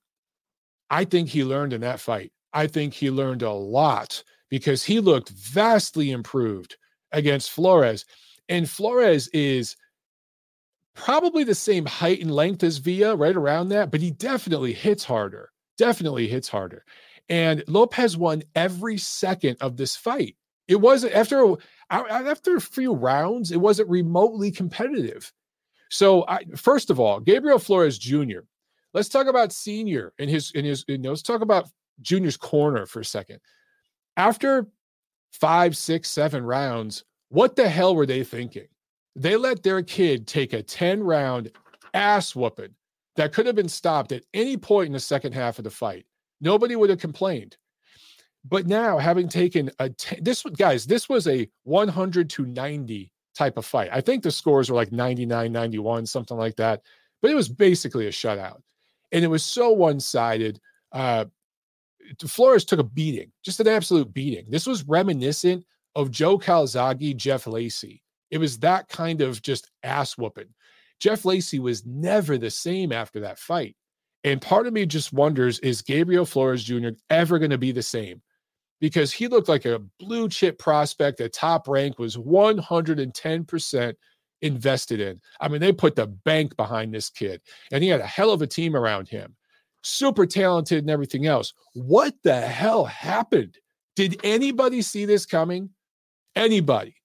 [0.90, 2.32] I think he learned in that fight.
[2.52, 6.76] I think he learned a lot because he looked vastly improved
[7.12, 8.04] against Flores.
[8.48, 9.76] And Flores is
[10.94, 15.04] probably the same height and length as Villa, right around that, but he definitely hits
[15.04, 15.50] harder.
[15.76, 16.84] Definitely hits harder.
[17.28, 20.36] And Lopez won every second of this fight.
[20.68, 21.56] It wasn't after
[21.90, 25.32] after a few rounds, it wasn't remotely competitive.
[25.90, 28.40] So, I, first of all, Gabriel Flores Jr.
[28.94, 30.84] Let's talk about senior in his in his.
[30.88, 31.68] You know, let's talk about
[32.00, 33.40] Junior's corner for a second.
[34.16, 34.68] After
[35.32, 38.68] five, six, seven rounds, what the hell were they thinking?
[39.16, 41.50] They let their kid take a 10 round
[41.92, 42.74] ass whooping
[43.16, 46.04] that could have been stopped at any point in the second half of the fight.
[46.40, 47.56] Nobody would have complained.
[48.46, 53.56] But now, having taken a t- this guys, this was a 100 to 90 type
[53.56, 53.88] of fight.
[53.92, 56.82] I think the scores were like 99, 91, something like that.
[57.22, 58.60] But it was basically a shutout,
[59.12, 60.60] and it was so one sided.
[60.92, 61.24] Uh,
[62.26, 64.44] Flores took a beating, just an absolute beating.
[64.50, 68.02] This was reminiscent of Joe Calzaghe, Jeff Lacy.
[68.30, 70.54] It was that kind of just ass whooping.
[71.00, 73.76] Jeff Lacy was never the same after that fight.
[74.22, 76.90] And part of me just wonders is Gabriel Flores Jr.
[77.10, 78.22] ever going to be the same?
[78.84, 83.94] because he looked like a blue chip prospect at top rank, was 110%
[84.42, 85.18] invested in.
[85.40, 87.40] I mean, they put the bank behind this kid,
[87.72, 89.36] and he had a hell of a team around him.
[89.82, 91.54] Super talented and everything else.
[91.72, 93.56] What the hell happened?
[93.96, 95.70] Did anybody see this coming?
[96.36, 96.96] Anybody?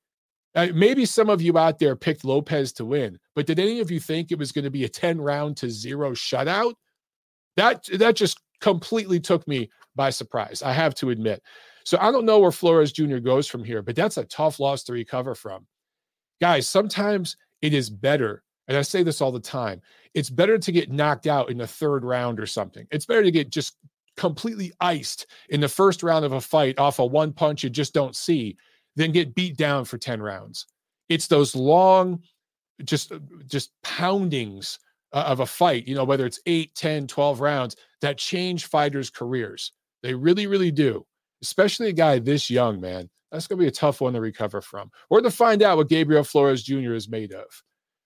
[0.55, 3.91] Uh, maybe some of you out there picked Lopez to win, but did any of
[3.91, 6.73] you think it was going to be a 10 round to zero shutout?
[7.55, 10.61] That that just completely took me by surprise.
[10.63, 11.41] I have to admit.
[11.83, 13.17] So I don't know where Flores Jr.
[13.17, 15.65] goes from here, but that's a tough loss to recover from.
[16.41, 19.81] Guys, sometimes it is better, and I say this all the time
[20.15, 22.87] it's better to get knocked out in the third round or something.
[22.91, 23.77] It's better to get just
[24.17, 27.93] completely iced in the first round of a fight off a one punch you just
[27.93, 28.57] don't see
[28.95, 30.65] than get beat down for 10 rounds.
[31.09, 32.21] It's those long,
[32.83, 33.11] just
[33.47, 34.79] just poundings
[35.13, 39.09] uh, of a fight, you know, whether it's 8, 10, 12 rounds that change fighters'
[39.09, 39.73] careers.
[40.03, 41.05] They really, really do,
[41.41, 43.09] especially a guy this young, man.
[43.31, 45.89] That's going to be a tough one to recover from or to find out what
[45.89, 46.93] Gabriel Flores Jr.
[46.93, 47.45] is made of.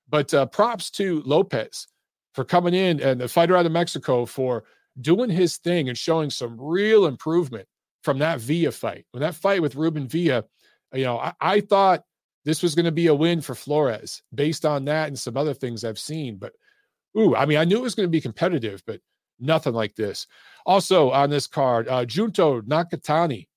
[0.09, 1.87] But uh, props to Lopez
[2.33, 4.63] for coming in and the fighter out of Mexico for
[5.01, 7.67] doing his thing and showing some real improvement
[8.01, 9.05] from that Villa fight.
[9.11, 10.43] When that fight with Ruben Villa,
[10.93, 12.03] you know, I, I thought
[12.45, 15.53] this was going to be a win for Flores based on that and some other
[15.53, 16.37] things I've seen.
[16.37, 16.53] But
[17.17, 18.99] ooh, I mean, I knew it was going to be competitive, but
[19.39, 20.27] nothing like this.
[20.65, 23.47] Also on this card, uh, Junto Nakatani,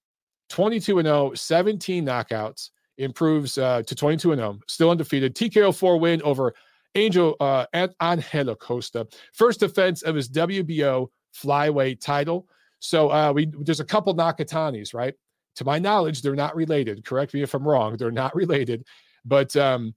[0.48, 5.34] 22 and 0, 17 knockouts, improves uh, to 22 and 0, still undefeated.
[5.34, 6.54] TKO 4 win over
[6.94, 9.06] Angel uh, Angel Acosta.
[9.32, 12.48] First defense of his WBO flyweight title.
[12.78, 15.14] So uh, we there's a couple Nakatanis, right?
[15.56, 17.04] To my knowledge, they're not related.
[17.04, 17.96] Correct me if I'm wrong.
[17.96, 18.84] They're not related,
[19.24, 19.94] but um,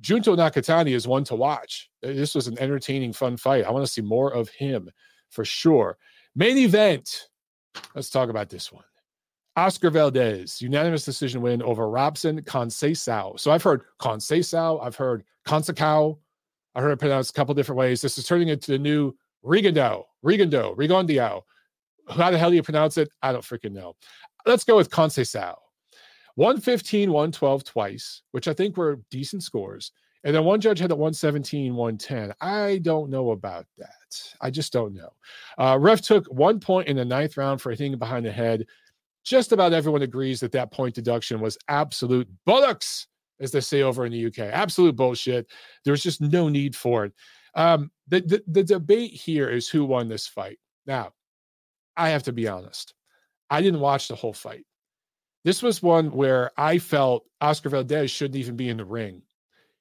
[0.00, 1.90] Junto Nakatani is one to watch.
[2.02, 3.64] This was an entertaining, fun fight.
[3.64, 4.90] I want to see more of him
[5.30, 5.98] for sure.
[6.34, 7.28] Main event.
[7.94, 8.84] Let's talk about this one.
[9.56, 13.40] Oscar Valdez, unanimous decision win over Robson Conceição.
[13.40, 16.18] So I've heard Conceição, I've heard Conceição,
[16.74, 18.02] I heard it pronounced a couple different ways.
[18.02, 21.40] This is turning into the new Rigando, Rigando, Rigondio.
[22.08, 23.08] How the hell do you pronounce it?
[23.22, 23.96] I don't freaking know.
[24.46, 25.56] Let's go with Conceição.
[26.36, 29.92] 115, 112 twice, which I think were decent scores.
[30.22, 32.34] And then one judge had it 117, 110.
[32.40, 33.88] I don't know about that.
[34.40, 35.10] I just don't know.
[35.56, 38.66] Uh, ref took one point in the ninth round for hitting behind the head.
[39.24, 43.06] Just about everyone agrees that that point deduction was absolute bullocks,
[43.40, 44.50] as they say over in the UK.
[44.52, 45.46] Absolute bullshit.
[45.84, 47.12] There's just no need for it.
[47.54, 50.58] Um, the, the, the debate here is who won this fight.
[50.86, 51.12] Now,
[51.96, 52.94] I have to be honest.
[53.50, 54.64] I didn't watch the whole fight.
[55.44, 59.22] This was one where I felt Oscar Valdez shouldn't even be in the ring.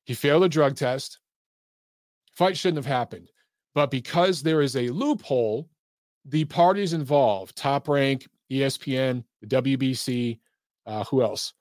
[0.06, 1.20] He failed a drug test.
[2.34, 3.32] Fight shouldn't have happened.
[3.74, 5.70] But because there is a loophole,
[6.26, 10.40] the parties involved, Top Rank, ESPN, the WBC,
[10.86, 11.54] uh, who else?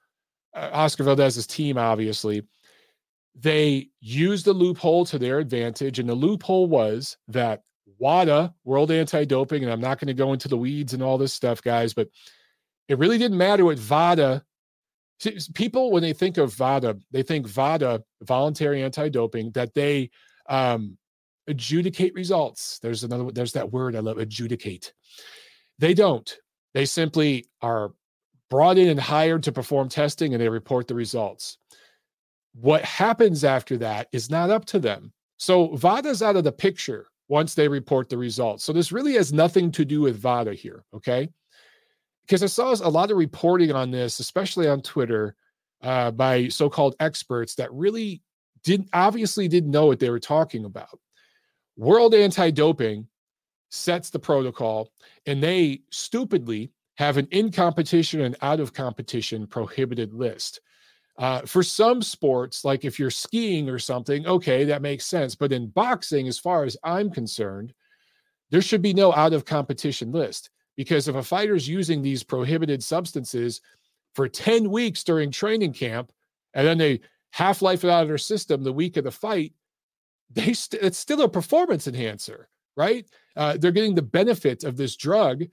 [0.54, 2.42] uh, Oscar Valdez's team, obviously,
[3.34, 5.98] they used the loophole to their advantage.
[5.98, 7.62] And the loophole was that
[8.04, 11.16] WADA, World Anti Doping, and I'm not going to go into the weeds and all
[11.16, 12.08] this stuff, guys, but
[12.86, 14.44] it really didn't matter what VADA.
[15.54, 20.10] People, when they think of VADA, they think VADA, voluntary anti doping, that they
[20.50, 20.98] um,
[21.46, 22.78] adjudicate results.
[22.80, 24.92] There's another, there's that word I love, adjudicate.
[25.78, 26.30] They don't.
[26.74, 27.92] They simply are
[28.50, 31.56] brought in and hired to perform testing and they report the results.
[32.52, 35.14] What happens after that is not up to them.
[35.38, 38.64] So VADA's out of the picture once they report the results.
[38.64, 41.28] So this really has nothing to do with VADA here, okay?
[42.26, 45.36] Because I saw a lot of reporting on this, especially on Twitter,
[45.82, 48.22] uh, by so-called experts that really
[48.62, 50.98] didn't obviously didn't know what they were talking about.
[51.76, 53.06] World Anti-Doping
[53.70, 54.90] sets the protocol,
[55.26, 60.60] and they stupidly have an in competition and out of competition prohibited list.
[61.16, 65.34] Uh, for some sports, like if you're skiing or something, okay, that makes sense.
[65.34, 67.72] But in boxing, as far as I'm concerned,
[68.50, 72.82] there should be no out of competition list because if a fighter's using these prohibited
[72.82, 73.60] substances
[74.14, 76.10] for 10 weeks during training camp
[76.54, 77.00] and then they
[77.30, 79.52] half life it out of their system the week of the fight,
[80.30, 83.06] they st- it's still a performance enhancer, right?
[83.36, 85.44] Uh, they're getting the benefit of this drug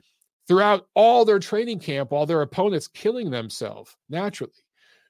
[0.47, 4.54] throughout all their training camp while their opponent's killing themselves naturally.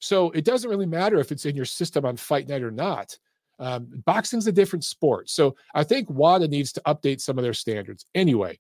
[0.01, 3.17] So it doesn't really matter if it's in your system on fight night or not.
[3.59, 5.29] Um, boxing's a different sport.
[5.29, 8.07] So I think WADA needs to update some of their standards.
[8.15, 8.59] Anyway,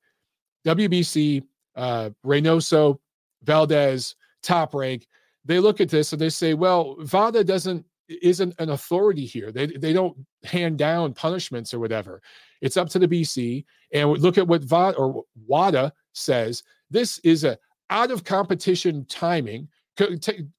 [0.65, 1.43] WBC,
[1.75, 2.99] uh, Reynoso,
[3.43, 5.07] Valdez, top rank,
[5.43, 7.83] they look at this and they say, well, WADA doesn't
[8.21, 9.51] isn't an authority here.
[9.51, 12.21] They they don't hand down punishments or whatever.
[12.61, 13.65] It's up to the BC.
[13.93, 16.61] And look at what or WADA says.
[16.91, 17.57] This is a
[17.89, 19.67] out of competition timing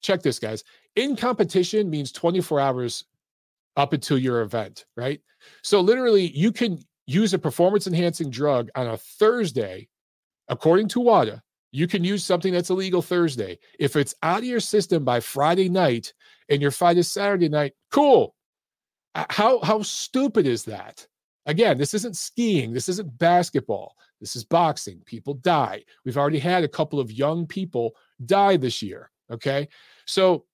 [0.01, 0.65] check this, guys.
[0.97, 3.05] In competition means 24 hours
[3.77, 5.21] up until your event, right?
[5.63, 9.89] So literally, you can use a performance enhancing drug on a Thursday,
[10.49, 11.43] according to WADA.
[11.73, 13.59] You can use something that's illegal Thursday.
[13.79, 16.13] If it's out of your system by Friday night
[16.51, 18.35] and your fight is Saturday night, cool.
[19.15, 21.07] How how stupid is that?
[21.47, 22.73] Again, this isn't skiing.
[22.73, 23.97] This isn't basketball.
[24.21, 25.03] This is boxing.
[25.05, 25.83] People die.
[26.05, 29.11] We've already had a couple of young people die this year.
[29.33, 29.69] Okay.
[30.07, 30.45] So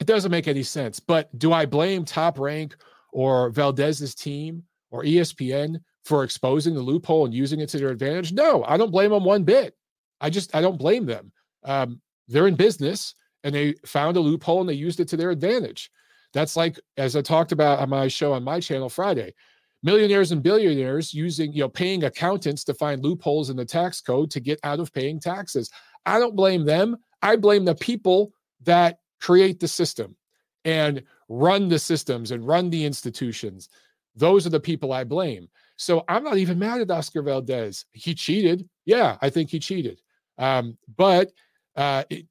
[0.00, 1.00] it doesn't make any sense.
[1.00, 2.76] But do I blame Top Rank
[3.12, 8.32] or Valdez's team or ESPN for exposing the loophole and using it to their advantage?
[8.32, 9.76] No, I don't blame them one bit.
[10.20, 11.32] I just, I don't blame them.
[11.64, 15.30] Um, they're in business and they found a loophole and they used it to their
[15.30, 15.90] advantage.
[16.32, 19.34] That's like, as I talked about on my show on my channel Friday,
[19.82, 24.30] millionaires and billionaires using, you know, paying accountants to find loopholes in the tax code
[24.32, 25.70] to get out of paying taxes.
[26.04, 26.96] I don't blame them.
[27.22, 28.32] I blame the people
[28.64, 30.16] that create the system
[30.64, 33.68] and run the systems and run the institutions.
[34.14, 35.48] Those are the people I blame.
[35.76, 37.84] So I'm not even mad at Oscar Valdez.
[37.92, 38.68] He cheated.
[38.84, 40.00] Yeah, I think he cheated.
[40.38, 41.32] Um, but
[41.76, 42.26] uh, it,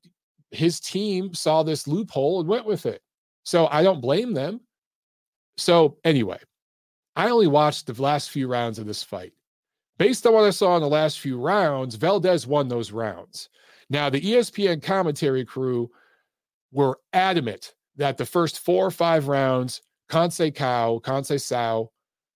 [0.52, 3.02] his team saw this loophole and went with it.
[3.44, 4.62] So I don't blame them.
[5.58, 6.40] So anyway,
[7.16, 9.34] I only watched the last few rounds of this fight.
[9.98, 13.50] Based on what I saw in the last few rounds, Valdez won those rounds.
[13.90, 15.90] Now, the ESPN commentary crew
[16.72, 21.90] were adamant that the first four or five rounds, Conceição, Conce Sao,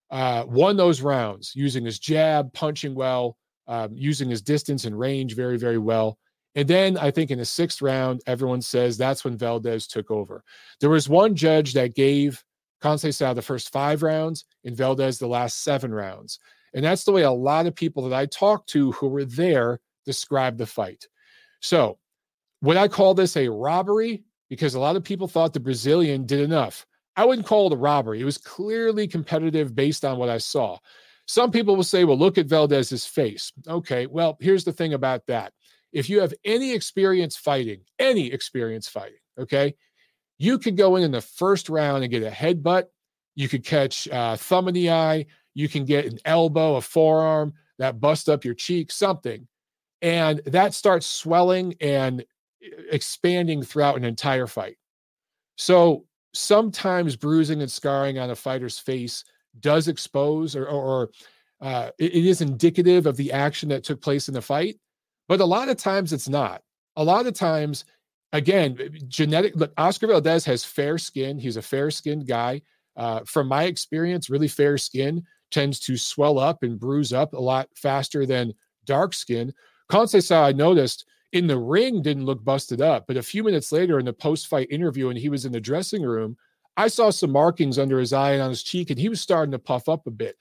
[0.09, 3.37] uh, won those rounds using his jab, punching well,
[3.67, 6.17] um, using his distance and range very, very well.
[6.55, 10.43] And then I think in the sixth round, everyone says that's when Valdez took over.
[10.81, 12.43] There was one judge that gave
[12.83, 16.39] Conceição the first five rounds and Valdez the last seven rounds.
[16.73, 19.79] And that's the way a lot of people that I talked to who were there
[20.05, 21.05] described the fight.
[21.61, 21.97] So,
[22.61, 24.23] would I call this a robbery?
[24.49, 26.85] Because a lot of people thought the Brazilian did enough.
[27.15, 28.21] I wouldn't call it a robbery.
[28.21, 30.77] It was clearly competitive based on what I saw.
[31.27, 33.51] Some people will say, well, look at Valdez's face.
[33.67, 35.53] Okay, well, here's the thing about that.
[35.93, 39.75] If you have any experience fighting, any experience fighting, okay,
[40.37, 42.85] you could go in in the first round and get a headbutt.
[43.35, 45.27] You could catch uh, thumb in the eye.
[45.53, 49.47] You can get an elbow, a forearm that bust up your cheek, something
[50.01, 52.23] and that starts swelling and
[52.91, 54.77] expanding throughout an entire fight.
[55.57, 59.23] So sometimes bruising and scarring on a fighter's face
[59.59, 61.09] does expose or, or
[61.61, 64.79] uh, it, it is indicative of the action that took place in the fight,
[65.27, 66.61] but a lot of times it's not.
[66.97, 67.85] A lot of times,
[68.33, 68.77] again,
[69.07, 69.55] genetic.
[69.55, 71.37] Look, Oscar Valdez has fair skin.
[71.37, 72.61] He's a fair skinned guy.
[72.97, 77.39] Uh, from my experience, really fair skin tends to swell up and bruise up a
[77.39, 78.53] lot faster than
[78.85, 79.53] dark skin.
[79.91, 83.99] Conceição, I noticed in the ring didn't look busted up, but a few minutes later
[83.99, 86.37] in the post fight interview, and he was in the dressing room,
[86.77, 89.51] I saw some markings under his eye and on his cheek, and he was starting
[89.51, 90.37] to puff up a bit.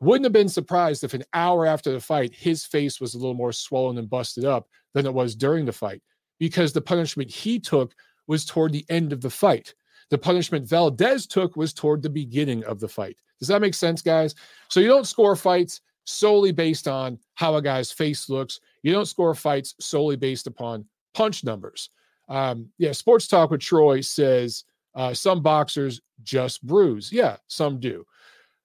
[0.00, 3.34] Wouldn't have been surprised if an hour after the fight, his face was a little
[3.34, 6.02] more swollen and busted up than it was during the fight
[6.38, 7.94] because the punishment he took
[8.26, 9.74] was toward the end of the fight.
[10.08, 13.18] The punishment Valdez took was toward the beginning of the fight.
[13.38, 14.34] Does that make sense, guys?
[14.68, 18.58] So you don't score fights solely based on how a guy's face looks.
[18.82, 21.90] You don't score fights solely based upon punch numbers.
[22.28, 24.64] Um, yeah, Sports Talk with Troy says
[24.94, 27.12] uh, some boxers just bruise.
[27.12, 28.04] Yeah, some do.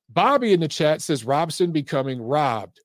[0.10, 2.80] Bobby in the chat says Robson becoming robbed.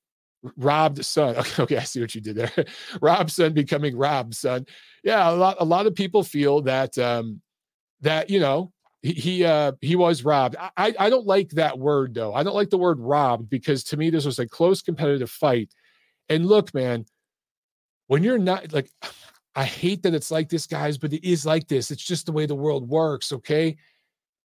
[0.57, 1.35] Robbed son.
[1.39, 2.65] Okay, okay, I see what you did there.
[3.01, 4.65] Robson becoming robbed son.
[5.03, 7.41] Yeah, a lot a lot of people feel that um
[8.01, 8.71] that you know
[9.01, 10.55] he he, uh, he was robbed.
[10.59, 12.33] I I don't like that word though.
[12.33, 15.71] I don't like the word robbed because to me this was a close competitive fight.
[16.29, 17.05] And look, man,
[18.11, 18.91] when you're not like
[19.55, 21.91] I hate that it's like this, guys, but it is like this.
[21.91, 23.31] It's just the way the world works.
[23.31, 23.77] Okay.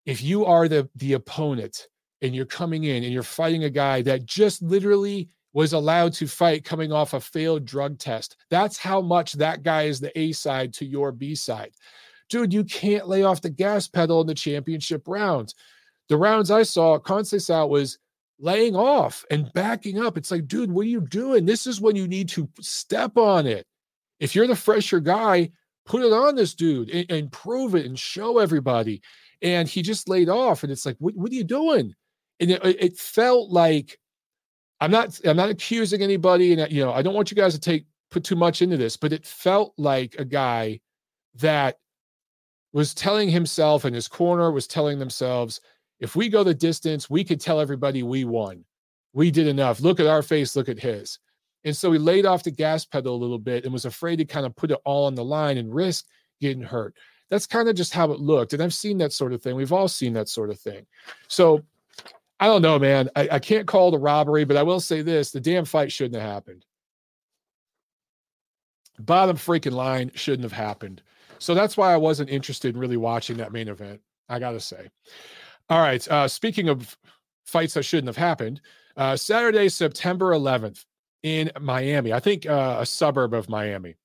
[0.05, 1.89] If you are the the opponent
[2.23, 6.29] and you're coming in and you're fighting a guy that just literally was allowed to
[6.29, 10.31] fight coming off a failed drug test, that's how much that guy is the A
[10.31, 11.73] side to your B side.
[12.29, 15.57] Dude, you can't lay off the gas pedal in the championship rounds.
[16.09, 17.99] The rounds I saw, Conceição was
[18.39, 20.17] laying off and backing up.
[20.17, 21.47] It's like, dude, what are you doing?
[21.47, 23.67] This is when you need to step on it.
[24.21, 25.51] If you're the fresher guy,
[25.85, 29.03] put it on this dude and, and prove it and show everybody.
[29.43, 30.63] And he just laid off.
[30.63, 31.95] And it's like, what, what are you doing?
[32.41, 33.99] And it, it felt like
[34.81, 37.61] I'm not I'm not accusing anybody, and you know, I don't want you guys to
[37.61, 40.81] take put too much into this, but it felt like a guy
[41.37, 41.79] that
[42.73, 45.61] was telling himself and his corner was telling themselves,
[46.01, 48.65] if we go the distance, we could tell everybody we won.
[49.13, 49.81] We did enough.
[49.81, 51.19] Look at our face, look at his.
[51.65, 54.25] And so he laid off the gas pedal a little bit and was afraid to
[54.25, 56.05] kind of put it all on the line and risk
[56.41, 56.95] getting hurt.
[57.29, 58.53] That's kind of just how it looked.
[58.53, 59.57] And I've seen that sort of thing.
[59.57, 60.87] We've all seen that sort of thing.
[61.27, 61.65] So
[62.39, 63.11] I don't know, man.
[63.17, 65.91] I, I can't call it a robbery, but I will say this the damn fight
[65.91, 66.65] shouldn't have happened.
[68.99, 71.03] Bottom freaking line shouldn't have happened.
[71.39, 74.01] So that's why I wasn't interested in really watching that main event.
[74.29, 74.89] I got to say.
[75.69, 76.07] All right.
[76.09, 76.97] Uh, speaking of
[77.45, 78.61] fights that shouldn't have happened,
[78.97, 80.85] uh, Saturday, September 11th
[81.23, 83.97] in Miami, I think uh, a suburb of Miami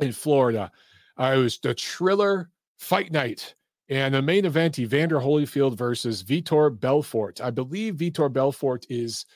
[0.00, 0.70] in Florida.
[1.18, 3.54] Uh, it was the Triller Fight Night.
[3.90, 7.40] And the main event, Evander Holyfield versus Vitor Belfort.
[7.42, 9.26] I believe Vitor Belfort is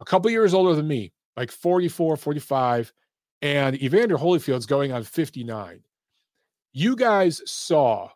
[0.00, 2.92] a couple years older than me, like 44, 45.
[3.42, 5.80] And Evander Holyfield's going on 59
[6.76, 8.10] you guys saw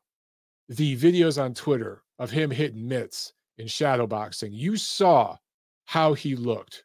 [0.68, 4.50] the videos on Twitter of him hitting mitts in shadowboxing.
[4.52, 5.36] You saw
[5.86, 6.84] how he looked.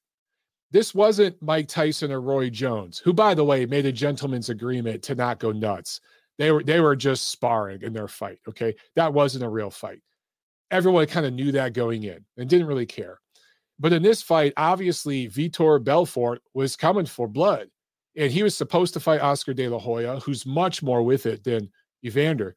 [0.71, 5.03] This wasn't Mike Tyson or Roy Jones, who, by the way, made a gentleman's agreement
[5.03, 6.01] to not go nuts.
[6.37, 8.39] They were they were just sparring in their fight.
[8.47, 10.01] Okay, that wasn't a real fight.
[10.71, 13.19] Everyone kind of knew that going in and didn't really care.
[13.79, 17.69] But in this fight, obviously, Vitor Belfort was coming for blood
[18.17, 21.43] and he was supposed to fight Oscar De La Hoya, who's much more with it
[21.43, 21.69] than
[22.05, 22.55] Evander.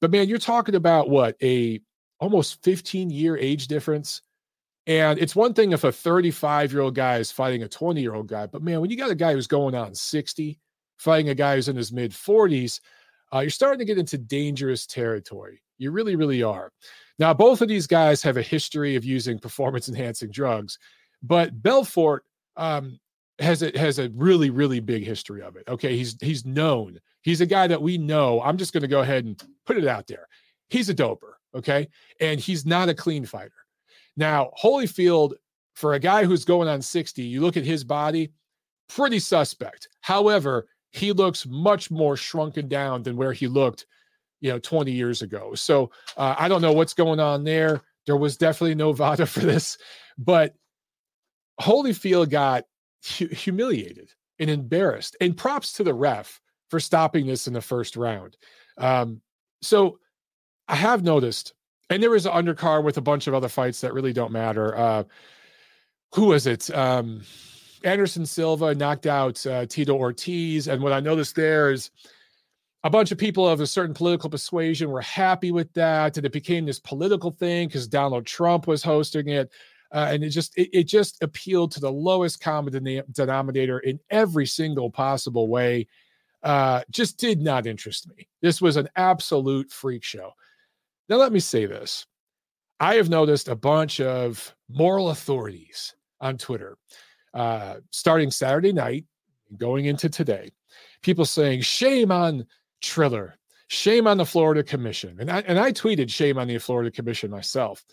[0.00, 1.80] But man, you're talking about what a
[2.22, 4.22] almost 15 year age difference.
[4.86, 8.14] And it's one thing if a 35 year old guy is fighting a 20 year
[8.14, 10.58] old guy, but man, when you got a guy who's going on 60
[10.98, 12.80] fighting a guy who's in his mid 40s,
[13.34, 15.62] uh, you're starting to get into dangerous territory.
[15.78, 16.70] You really, really are.
[17.18, 20.78] Now, both of these guys have a history of using performance enhancing drugs,
[21.24, 22.24] but Belfort
[22.56, 23.00] um,
[23.40, 25.64] has a has a really really big history of it.
[25.66, 27.00] Okay, he's he's known.
[27.22, 28.40] He's a guy that we know.
[28.42, 30.28] I'm just going to go ahead and put it out there.
[30.70, 31.32] He's a doper.
[31.54, 31.88] Okay,
[32.20, 33.52] and he's not a clean fighter.
[34.16, 35.34] Now Holyfield,
[35.74, 38.32] for a guy who's going on 60, you look at his body,
[38.88, 39.88] pretty suspect.
[40.00, 43.86] However, he looks much more shrunken down than where he looked,
[44.40, 45.54] you know, 20 years ago.
[45.54, 47.80] So uh, I don't know what's going on there.
[48.06, 49.78] There was definitely no VADA for this,
[50.18, 50.54] but
[51.60, 52.64] Holyfield got
[53.18, 55.16] hu- humiliated and embarrassed.
[55.20, 58.36] And props to the ref for stopping this in the first round.
[58.78, 59.20] Um,
[59.62, 59.98] so
[60.68, 61.54] I have noticed,
[61.90, 64.76] and there was an undercard with a bunch of other fights that really don't matter.
[64.76, 65.04] Uh,
[66.14, 66.70] who was it?
[66.74, 67.22] Um,
[67.84, 70.68] Anderson Silva knocked out uh, Tito Ortiz.
[70.68, 71.90] And what I noticed there is
[72.84, 76.16] a bunch of people of a certain political persuasion were happy with that.
[76.16, 79.50] And it became this political thing because Donald Trump was hosting it
[79.92, 84.46] uh, and it just it, it just appealed to the lowest common denominator in every
[84.46, 85.86] single possible way.
[86.42, 88.26] Uh, just did not interest me.
[88.40, 90.32] This was an absolute freak show.
[91.08, 92.06] Now, let me say this.
[92.80, 96.76] I have noticed a bunch of moral authorities on Twitter
[97.34, 99.04] uh, starting Saturday night,
[99.56, 100.50] going into today,
[101.02, 102.46] people saying, shame on
[102.80, 103.38] Triller,
[103.68, 105.16] shame on the Florida Commission.
[105.20, 107.84] And I, and I tweeted shame on the Florida Commission myself.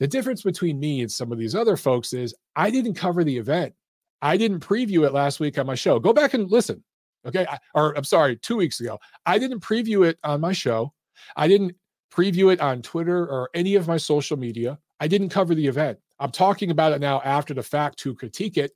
[0.00, 3.36] The difference between me and some of these other folks is I didn't cover the
[3.36, 3.74] event.
[4.20, 5.98] I didn't preview it last week on my show.
[5.98, 6.82] Go back and listen.
[7.26, 7.46] Okay.
[7.48, 8.98] I, or I'm sorry, two weeks ago.
[9.24, 10.92] I didn't preview it on my show.
[11.36, 11.76] I didn't
[12.14, 14.78] preview it on Twitter or any of my social media.
[15.00, 15.98] I didn't cover the event.
[16.20, 18.72] I'm talking about it now after the fact to critique it,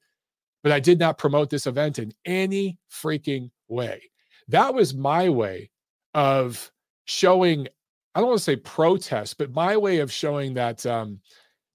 [0.63, 4.03] but I did not promote this event in any freaking way.
[4.49, 5.71] That was my way
[6.15, 6.71] of
[7.05, 7.69] showing,
[8.15, 11.21] I don't want to say protest, but my way of showing that um,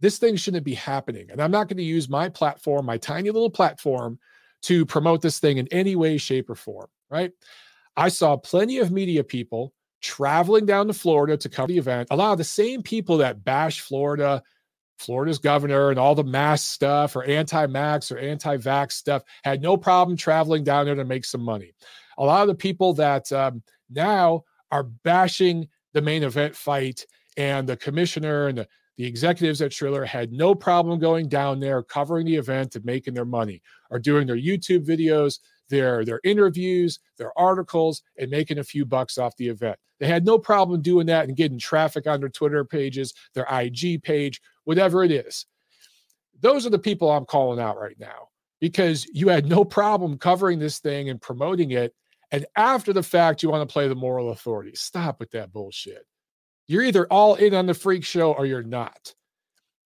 [0.02, 1.28] this thing shouldn't be happening.
[1.32, 4.20] And I'm not going to use my platform, my tiny little platform,
[4.64, 7.32] to promote this thing in any way, shape, or form, right?
[7.96, 12.10] I saw plenty of media people traveling down to Florida to cover the event.
[12.12, 14.44] A lot of the same people that bash Florida,
[15.00, 19.62] Florida's governor, and all the mask stuff or anti max or anti vax stuff had
[19.62, 21.74] no problem traveling down there to make some money.
[22.18, 27.06] A lot of the people that um, now are bashing the main event fight
[27.38, 31.82] and the commissioner and the, the executives at Triller had no problem going down there,
[31.82, 35.40] covering the event and making their money, or doing their YouTube videos,
[35.74, 39.78] their, their interviews, their articles, and making a few bucks off the event.
[40.00, 44.04] They had no problem doing that and getting traffic on their Twitter pages, their IG
[44.04, 45.46] page, whatever it is.
[46.40, 50.60] Those are the people I'm calling out right now because you had no problem covering
[50.60, 51.96] this thing and promoting it.
[52.32, 54.74] And after the fact, you want to play the moral authority.
[54.76, 56.06] Stop with that bullshit.
[56.68, 59.14] You're either all in on the freak show or you're not.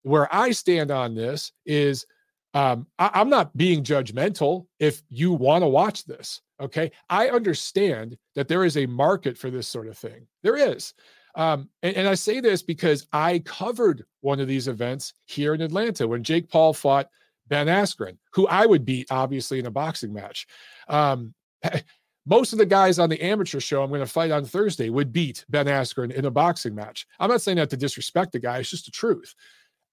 [0.03, 2.05] Where I stand on this is
[2.53, 6.41] um, I, am not being judgmental if you want to watch this.
[6.59, 6.91] Okay.
[7.09, 10.27] I understand that there is a market for this sort of thing.
[10.43, 10.93] There is.
[11.35, 15.61] Um, and, and I say this because I covered one of these events here in
[15.61, 17.09] Atlanta when Jake Paul fought
[17.47, 20.47] Ben Askren, who I would beat, obviously, in a boxing match.
[20.87, 21.33] Um,
[22.25, 25.13] most of the guys on the amateur show I'm going to fight on Thursday would
[25.13, 27.07] beat Ben Askren in a boxing match.
[27.19, 29.33] I'm not saying that to disrespect the guy, it's just the truth.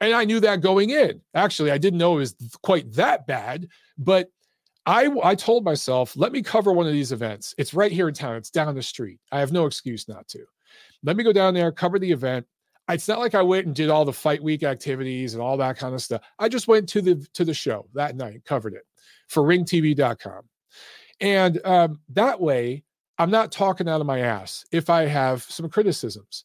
[0.01, 1.20] And I knew that going in.
[1.34, 4.28] Actually, I didn't know it was quite that bad, but
[4.86, 7.55] I I told myself, let me cover one of these events.
[7.59, 8.36] It's right here in town.
[8.36, 9.20] It's down the street.
[9.32, 10.45] I have no excuse not to.
[11.03, 12.47] Let me go down there, cover the event.
[12.90, 15.78] It's not like I went and did all the fight week activities and all that
[15.78, 16.22] kind of stuff.
[16.38, 18.86] I just went to the to the show that night, covered it
[19.28, 20.42] for ringtv.com.
[21.20, 22.84] And um, that way,
[23.18, 26.45] I'm not talking out of my ass if I have some criticisms.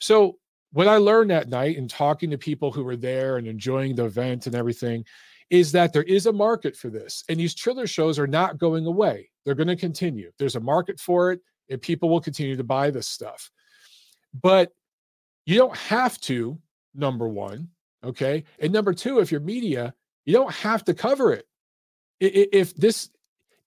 [0.00, 0.38] So,
[0.74, 4.06] what I learned that night in talking to people who were there and enjoying the
[4.06, 5.04] event and everything
[5.48, 7.22] is that there is a market for this.
[7.28, 10.32] And these Triller shows are not going away, they're going to continue.
[10.36, 13.52] There's a market for it, and people will continue to buy this stuff.
[14.42, 14.72] But
[15.46, 16.58] you don't have to,
[16.92, 17.68] number one.
[18.02, 18.42] Okay.
[18.58, 19.94] And number two, if you're media,
[20.24, 21.46] you don't have to cover it.
[22.18, 23.10] If this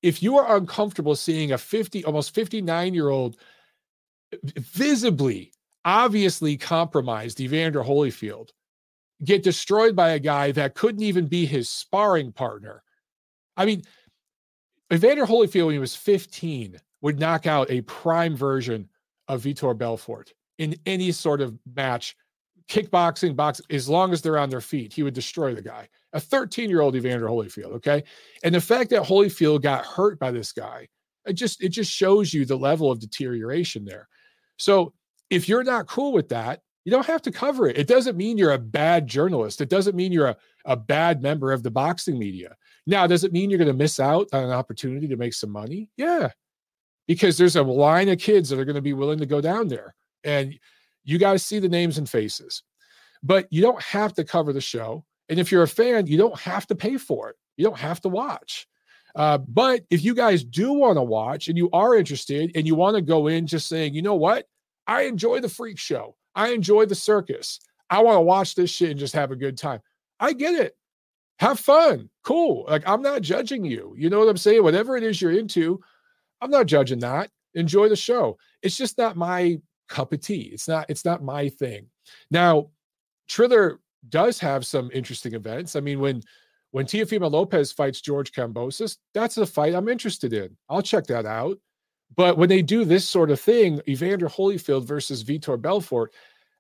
[0.02, 3.38] if you are uncomfortable seeing a 50 almost 59 year old
[4.44, 5.54] visibly
[5.86, 8.50] obviously compromised evander holyfield
[9.24, 12.84] get destroyed by a guy that couldn't even be his sparring partner
[13.56, 13.82] i mean
[14.92, 18.88] evander holyfield when he was 15 would knock out a prime version
[19.28, 22.16] of vitor belfort in any sort of match
[22.68, 26.20] kickboxing box as long as they're on their feet he would destroy the guy a
[26.20, 27.74] 13 year old Evander Holyfield.
[27.74, 28.04] Okay.
[28.44, 30.88] And the fact that Holyfield got hurt by this guy,
[31.26, 34.08] it just, it just shows you the level of deterioration there.
[34.58, 34.94] So
[35.30, 37.78] if you're not cool with that, you don't have to cover it.
[37.78, 39.60] It doesn't mean you're a bad journalist.
[39.60, 42.56] It doesn't mean you're a, a bad member of the boxing media.
[42.86, 45.50] Now, does it mean you're going to miss out on an opportunity to make some
[45.50, 45.90] money?
[45.98, 46.30] Yeah.
[47.06, 49.68] Because there's a line of kids that are going to be willing to go down
[49.68, 49.96] there.
[50.24, 50.58] And
[51.04, 52.64] you got to see the names and faces.
[53.22, 55.04] But you don't have to cover the show.
[55.28, 57.36] And if you're a fan, you don't have to pay for it.
[57.58, 58.66] You don't have to watch.
[59.14, 62.76] Uh, but if you guys do want to watch and you are interested and you
[62.76, 64.46] want to go in just saying, you know what?
[64.88, 66.16] I enjoy the freak show.
[66.36, 67.60] I enjoy the circus.
[67.90, 69.82] I want to watch this shit and just have a good time.
[70.20, 70.76] I get it.
[71.40, 72.10] Have fun.
[72.24, 72.66] Cool.
[72.68, 73.94] Like I'm not judging you.
[73.98, 74.64] You know what I'm saying?
[74.64, 75.80] Whatever it is you're into,
[76.42, 77.30] I'm not judging that.
[77.54, 78.38] Enjoy the show.
[78.62, 80.50] It's just not my cup of tea.
[80.54, 81.88] It's not, it's not my thing.
[82.32, 82.70] Now,
[83.28, 83.80] Triller
[84.10, 85.76] does have some interesting events.
[85.76, 86.24] I mean, when
[86.72, 90.56] when Teofimo Lopez fights George Kambosos, that's a fight I'm interested in.
[90.70, 91.58] I'll check that out.
[92.16, 96.14] But when they do this sort of thing, Evander Holyfield versus Vitor Belfort,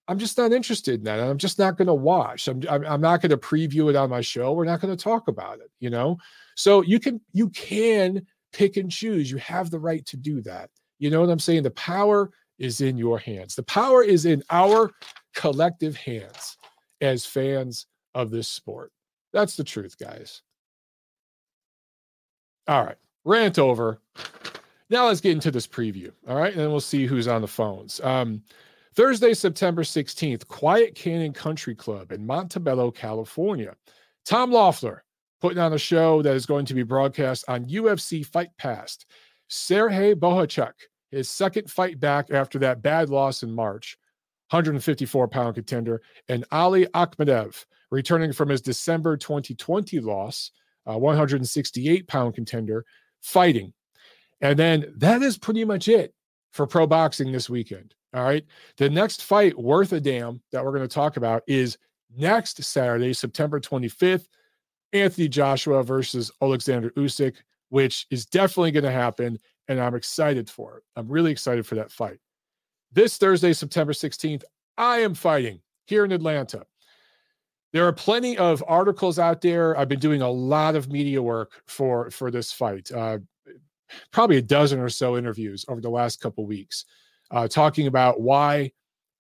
[0.07, 1.19] I'm just not interested in that.
[1.19, 2.47] I'm just not going to watch.
[2.47, 4.53] I'm, I'm, I'm not going to preview it on my show.
[4.53, 6.17] We're not going to talk about it, you know?
[6.55, 9.29] So you can, you can pick and choose.
[9.29, 10.69] You have the right to do that.
[10.99, 11.63] You know what I'm saying?
[11.63, 13.55] The power is in your hands.
[13.55, 14.91] The power is in our
[15.35, 16.57] collective hands
[17.01, 17.85] as fans
[18.15, 18.91] of this sport.
[19.33, 20.41] That's the truth, guys.
[22.67, 23.99] All right, rant over.
[24.89, 26.11] Now let's get into this preview.
[26.27, 26.51] All right.
[26.51, 27.99] And then we'll see who's on the phones.
[28.01, 28.41] Um,
[28.95, 33.75] Thursday, September 16th, Quiet Cannon Country Club in Montebello, California.
[34.25, 35.03] Tom Loeffler
[35.39, 38.97] putting on a show that is going to be broadcast on UFC Fight Pass.
[39.49, 40.73] Sergey Bohachuk,
[41.11, 43.97] his second fight back after that bad loss in March,
[44.49, 50.51] 154 pound contender, and Ali Akhmedov, returning from his December 2020 loss,
[50.85, 52.85] 168 pound contender,
[53.21, 53.73] fighting.
[54.41, 56.13] And then that is pretty much it
[56.51, 57.95] for pro boxing this weekend.
[58.13, 58.45] All right.
[58.77, 61.77] The next fight worth a damn that we're going to talk about is
[62.15, 64.27] next Saturday, September 25th,
[64.93, 67.35] Anthony Joshua versus Alexander Usyk,
[67.69, 69.37] which is definitely going to happen.
[69.67, 70.83] And I'm excited for it.
[70.95, 72.19] I'm really excited for that fight.
[72.93, 74.43] This Thursday, September 16th,
[74.77, 76.65] I am fighting here in Atlanta.
[77.73, 79.77] There are plenty of articles out there.
[79.77, 82.89] I've been doing a lot of media work for for this fight.
[82.91, 83.19] Uh,
[84.11, 86.85] probably a dozen or so interviews over the last couple weeks,
[87.31, 88.71] uh, talking about why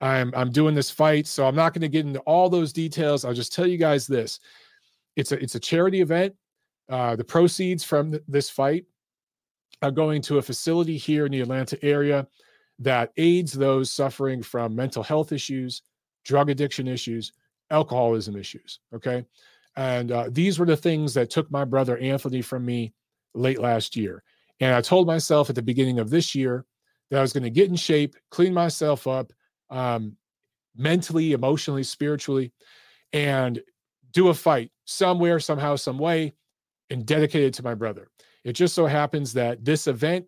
[0.01, 1.27] I'm I'm doing this fight.
[1.27, 3.25] So I'm not going to get into all those details.
[3.25, 4.39] I'll just tell you guys this:
[5.15, 6.35] it's a it's a charity event.
[6.89, 8.85] Uh, the proceeds from th- this fight
[9.81, 12.27] are going to a facility here in the Atlanta area
[12.79, 15.81] that aids those suffering from mental health issues,
[16.23, 17.33] drug addiction issues,
[17.71, 18.79] alcoholism issues.
[18.93, 19.25] Okay.
[19.75, 22.93] And uh, these were the things that took my brother Anthony from me
[23.33, 24.23] late last year.
[24.59, 26.65] And I told myself at the beginning of this year
[27.09, 29.31] that I was going to get in shape, clean myself up
[29.69, 30.17] um,
[30.75, 32.51] mentally, emotionally, spiritually,
[33.13, 33.61] and
[34.11, 36.33] do a fight somewhere, somehow, some way,
[36.89, 38.09] and dedicate it to my brother.
[38.43, 40.25] It just so happens that this event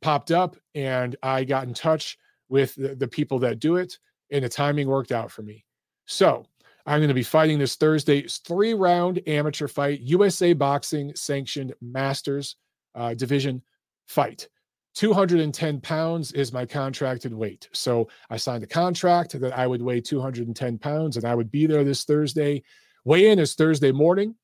[0.00, 2.18] popped up and I got in touch
[2.48, 3.98] with the, the people that do it,
[4.30, 5.64] and the timing worked out for me.
[6.06, 6.46] So
[6.86, 12.56] I'm going to be fighting this Thursday, three round amateur fight, USA Boxing sanctioned Masters
[12.96, 13.62] uh, division
[14.06, 14.48] fight.
[14.96, 17.68] 210 pounds is my contracted weight.
[17.72, 21.66] So I signed a contract that I would weigh 210 pounds and I would be
[21.66, 22.62] there this Thursday.
[23.04, 24.34] Weigh in is Thursday morning.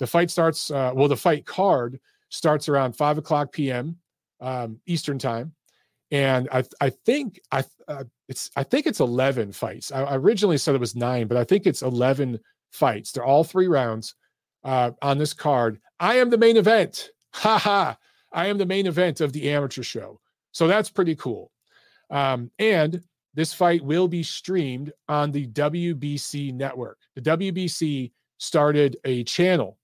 [0.00, 3.96] The fight starts, uh, well, the fight card starts around 5 o'clock p.m.
[4.40, 5.54] Um, Eastern time.
[6.10, 9.92] And I, I think I, uh, it's, I think it's 11 fights.
[9.92, 12.40] I, I originally said it was nine, but I think it's 11
[12.72, 13.12] fights.
[13.12, 14.16] They're all three rounds
[14.64, 15.80] uh, on this card.
[16.00, 17.10] I am the main event.
[17.34, 17.96] Ha ha.
[18.32, 20.20] I am the main event of the amateur show.
[20.52, 21.50] So that's pretty cool.
[22.10, 23.02] Um, and
[23.34, 26.98] this fight will be streamed on the WBC network.
[27.14, 29.78] The WBC started a channel,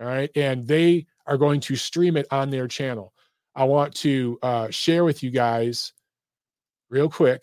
[0.00, 3.12] all right, and they are going to stream it on their channel.
[3.54, 5.92] I want to uh, share with you guys
[6.90, 7.42] real quick.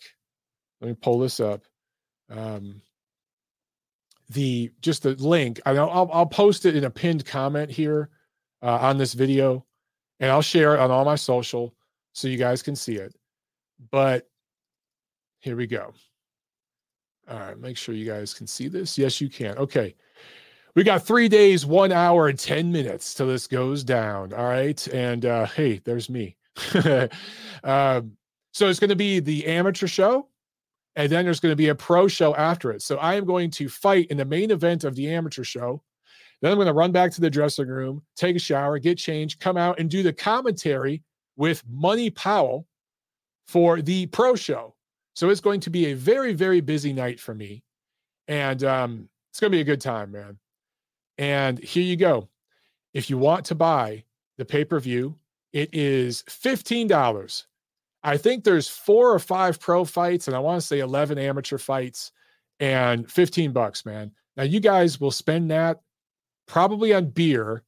[0.80, 1.62] Let me pull this up.
[2.30, 2.80] Um,
[4.30, 5.60] the just the link.
[5.66, 8.08] I know I'll, I'll post it in a pinned comment here
[8.62, 9.66] uh, on this video
[10.20, 11.74] and I'll share it on all my social
[12.12, 13.14] so you guys can see it.
[13.90, 14.28] But
[15.40, 15.92] here we go.
[17.28, 18.98] All right, make sure you guys can see this.
[18.98, 19.56] Yes, you can.
[19.56, 19.94] Okay.
[20.76, 24.32] We got three days, one hour, and 10 minutes till this goes down.
[24.32, 24.86] All right.
[24.88, 26.36] And uh, hey, there's me.
[27.64, 28.12] um,
[28.52, 30.28] so it's going to be the amateur show,
[30.96, 32.82] and then there's going to be a pro show after it.
[32.82, 35.82] So I am going to fight in the main event of the amateur show
[36.40, 39.40] then I'm going to run back to the dressing room, take a shower, get changed,
[39.40, 41.02] come out and do the commentary
[41.36, 42.66] with Money Powell
[43.46, 44.74] for the pro show.
[45.14, 47.62] So it's going to be a very, very busy night for me.
[48.28, 50.38] And um, it's going to be a good time, man.
[51.18, 52.28] And here you go.
[52.94, 54.04] If you want to buy
[54.38, 55.16] the pay per view,
[55.52, 57.44] it is $15.
[58.02, 61.58] I think there's four or five pro fights, and I want to say 11 amateur
[61.58, 62.12] fights,
[62.58, 64.12] and 15 bucks, man.
[64.36, 65.80] Now, you guys will spend that
[66.50, 67.62] probably on beer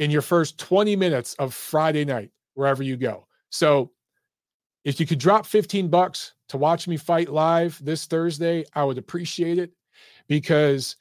[0.00, 3.28] in your first 20 minutes of Friday night, wherever you go.
[3.50, 3.92] So
[4.84, 8.98] if you could drop 15 bucks to watch me fight live this Thursday, I would
[8.98, 9.70] appreciate it
[10.26, 10.96] because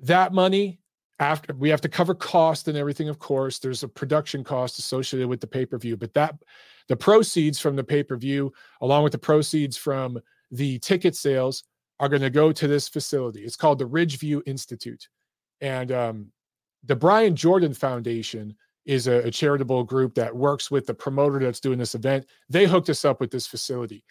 [0.00, 0.80] that money
[1.20, 3.60] after we have to cover cost and everything of course.
[3.60, 6.34] There's a production cost associated with the pay-per-view but that
[6.88, 10.18] the proceeds from the pay-per-view along with the proceeds from
[10.50, 11.62] the ticket sales
[12.00, 13.44] are going to go to this facility.
[13.44, 15.08] It's called the ridgeview institute
[15.60, 16.32] and um,
[16.84, 21.60] the Brian Jordan Foundation is a, a, charitable group that works with the promoter that's
[21.60, 22.24] doing this event.
[22.48, 24.04] They hooked us up with this facility.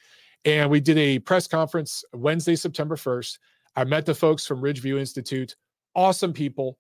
[0.44, 3.40] And we did a press conference Wednesday, September 1st.
[3.78, 5.56] I met the folks from Ridgeview Institute,
[5.96, 6.78] awesome people.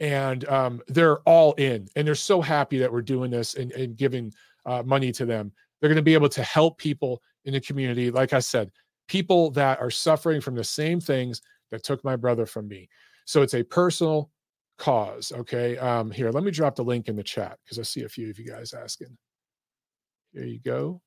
[0.00, 1.88] And um, they're all in.
[1.96, 4.32] And they're so happy that we're doing this and, and giving
[4.66, 5.50] uh, money to them.
[5.80, 8.10] They're going to be able to help people in the community.
[8.10, 8.70] Like I said,
[9.08, 11.40] people that are suffering from the same things
[11.70, 12.88] that took my brother from me.
[13.28, 14.30] So it's a personal
[14.78, 15.32] cause.
[15.36, 15.76] Okay.
[15.76, 18.30] Um, here, let me drop the link in the chat because I see a few
[18.30, 19.18] of you guys asking.
[20.32, 21.02] Here you go.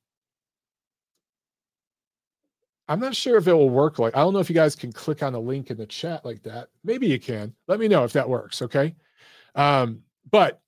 [2.86, 4.92] I'm not sure if it will work like I don't know if you guys can
[4.92, 6.68] click on a link in the chat like that.
[6.84, 7.52] Maybe you can.
[7.66, 8.62] Let me know if that works.
[8.62, 8.94] Okay.
[9.56, 10.60] Um, but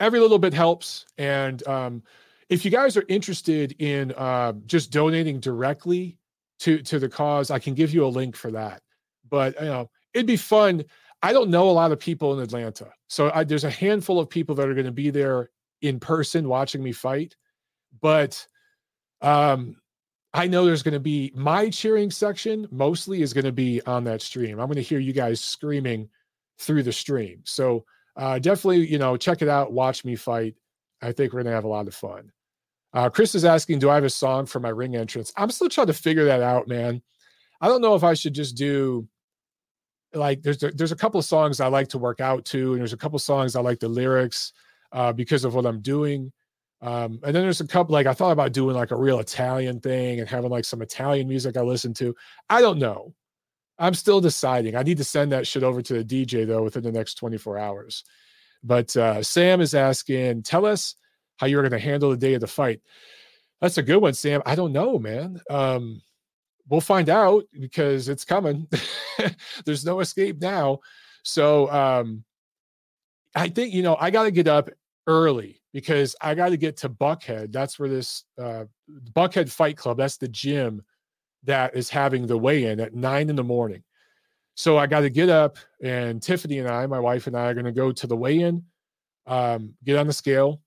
[0.00, 1.06] every little bit helps.
[1.16, 2.02] And um,
[2.50, 6.18] if you guys are interested in uh, just donating directly
[6.58, 8.82] to to the cause, I can give you a link for that.
[9.30, 10.84] But you know, it'd be fun.
[11.22, 14.28] I don't know a lot of people in Atlanta, so I, there's a handful of
[14.28, 15.50] people that are going to be there
[15.80, 17.36] in person watching me fight.
[18.00, 18.46] But
[19.20, 19.76] um,
[20.34, 24.04] I know there's going to be my cheering section mostly is going to be on
[24.04, 24.60] that stream.
[24.60, 26.08] I'm going to hear you guys screaming
[26.58, 27.42] through the stream.
[27.44, 27.84] So
[28.16, 29.72] uh, definitely, you know, check it out.
[29.72, 30.56] Watch me fight.
[31.00, 32.32] I think we're going to have a lot of fun.
[32.92, 35.32] Uh, Chris is asking, do I have a song for my ring entrance?
[35.36, 37.02] I'm still trying to figure that out, man.
[37.60, 39.08] I don't know if I should just do
[40.14, 42.92] like there's there's a couple of songs I like to work out to, and there's
[42.92, 44.52] a couple songs I like the lyrics
[44.92, 46.32] uh, because of what I'm doing.
[46.80, 49.80] Um, and then there's a couple like I thought about doing like a real Italian
[49.80, 52.14] thing and having like some Italian music I listen to.
[52.48, 53.14] I don't know.
[53.78, 54.76] I'm still deciding.
[54.76, 57.58] I need to send that shit over to the DJ though within the next 24
[57.58, 58.04] hours.
[58.62, 60.96] But uh, Sam is asking, tell us
[61.36, 62.80] how you're going to handle the day of the fight.
[63.60, 64.42] That's a good one, Sam.
[64.46, 65.40] I don't know, man.
[65.50, 66.00] Um,
[66.68, 68.68] we'll find out because it's coming.
[69.64, 70.80] There's no escape now.
[71.22, 72.24] So um,
[73.34, 74.70] I think you know I got to get up
[75.06, 77.52] early because I got to get to Buckhead.
[77.52, 78.64] That's where this uh,
[79.12, 79.98] Buckhead Fight Club.
[79.98, 80.82] That's the gym
[81.44, 83.82] that is having the weigh-in at nine in the morning.
[84.54, 87.54] So I got to get up, and Tiffany and I, my wife and I, are
[87.54, 88.64] going to go to the weigh-in,
[89.26, 90.60] um, get on the scale,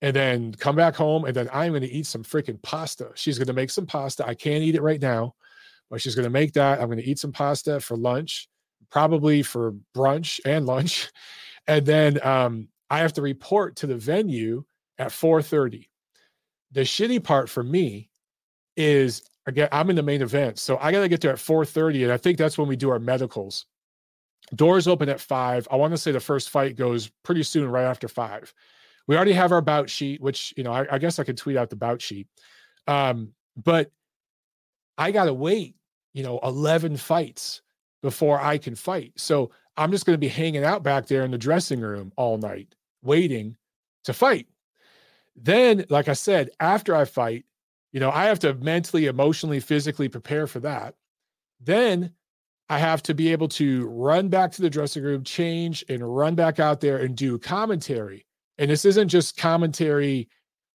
[0.00, 1.24] and then come back home.
[1.24, 3.10] And then I'm going to eat some freaking pasta.
[3.14, 4.26] She's going to make some pasta.
[4.26, 5.34] I can't eat it right now,
[6.00, 6.80] she's going to make that.
[6.80, 8.48] I'm going to eat some pasta for lunch,
[8.90, 11.10] probably for brunch and lunch.
[11.66, 14.64] And then um, I have to report to the venue
[14.98, 15.88] at 4:30.
[16.72, 18.10] The shitty part for me
[18.76, 20.58] is again, I'm in the main event.
[20.58, 22.04] So I got to get there at 4:30.
[22.04, 23.66] And I think that's when we do our medicals.
[24.54, 25.66] Doors open at five.
[25.70, 28.52] I want to say the first fight goes pretty soon, right after five.
[29.06, 31.56] We already have our bout sheet, which you know, I, I guess I could tweet
[31.56, 32.26] out the bout sheet.
[32.86, 33.90] Um, but
[34.98, 35.76] I gotta wait,
[36.14, 37.60] you know, 11 fights
[38.02, 39.12] before I can fight.
[39.16, 42.74] So I'm just gonna be hanging out back there in the dressing room all night,
[43.02, 43.56] waiting
[44.04, 44.46] to fight.
[45.36, 47.44] Then, like I said, after I fight,
[47.92, 50.94] you know, I have to mentally, emotionally, physically prepare for that.
[51.60, 52.12] Then
[52.68, 56.34] I have to be able to run back to the dressing room, change, and run
[56.34, 58.24] back out there and do commentary
[58.58, 60.28] and this isn't just commentary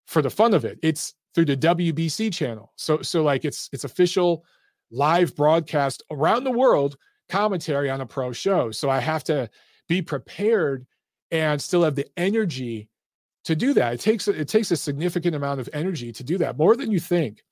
[0.07, 0.79] for the fun of it.
[0.83, 2.73] It's through the WBC channel.
[2.77, 4.45] So so like it's it's official
[4.91, 6.97] live broadcast around the world
[7.29, 8.71] commentary on a pro show.
[8.71, 9.51] So I have to
[9.89, 10.87] be prepared
[11.31, 12.89] and still have the energy
[13.45, 13.95] to do that.
[13.95, 17.01] It takes it takes a significant amount of energy to do that, more than you
[17.01, 17.43] think.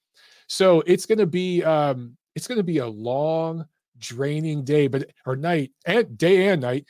[0.49, 3.67] So it's going to be um it's going to be a long
[3.99, 6.85] draining day but or night and day and night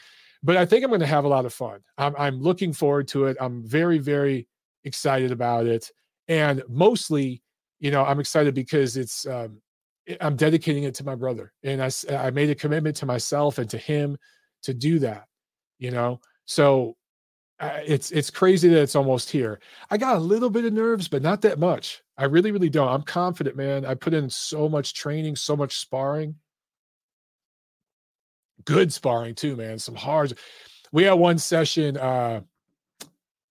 [0.45, 1.81] but I think I'm going to have a lot of fun.
[1.97, 3.39] I'm, I'm looking forward to it.
[3.41, 4.47] I'm very, very
[4.85, 5.91] excited about it.
[6.29, 7.43] And mostly,
[7.81, 9.63] you know, I'm excited because it's, um,
[10.21, 11.53] I'm dedicating it to my brother.
[11.63, 14.19] And I, I made a commitment to myself and to him
[14.63, 15.27] to do that,
[15.79, 16.21] you know?
[16.47, 16.97] So
[17.61, 19.61] uh, it's, it's crazy that it's almost here.
[19.91, 22.03] I got a little bit of nerves, but not that much.
[22.19, 22.89] I really, really don't.
[22.89, 23.87] I'm confident, man.
[23.87, 26.37] I put in so much training, so much sparring
[28.65, 29.79] good sparring too, man.
[29.79, 30.39] Some hard.
[30.93, 32.41] We had one session uh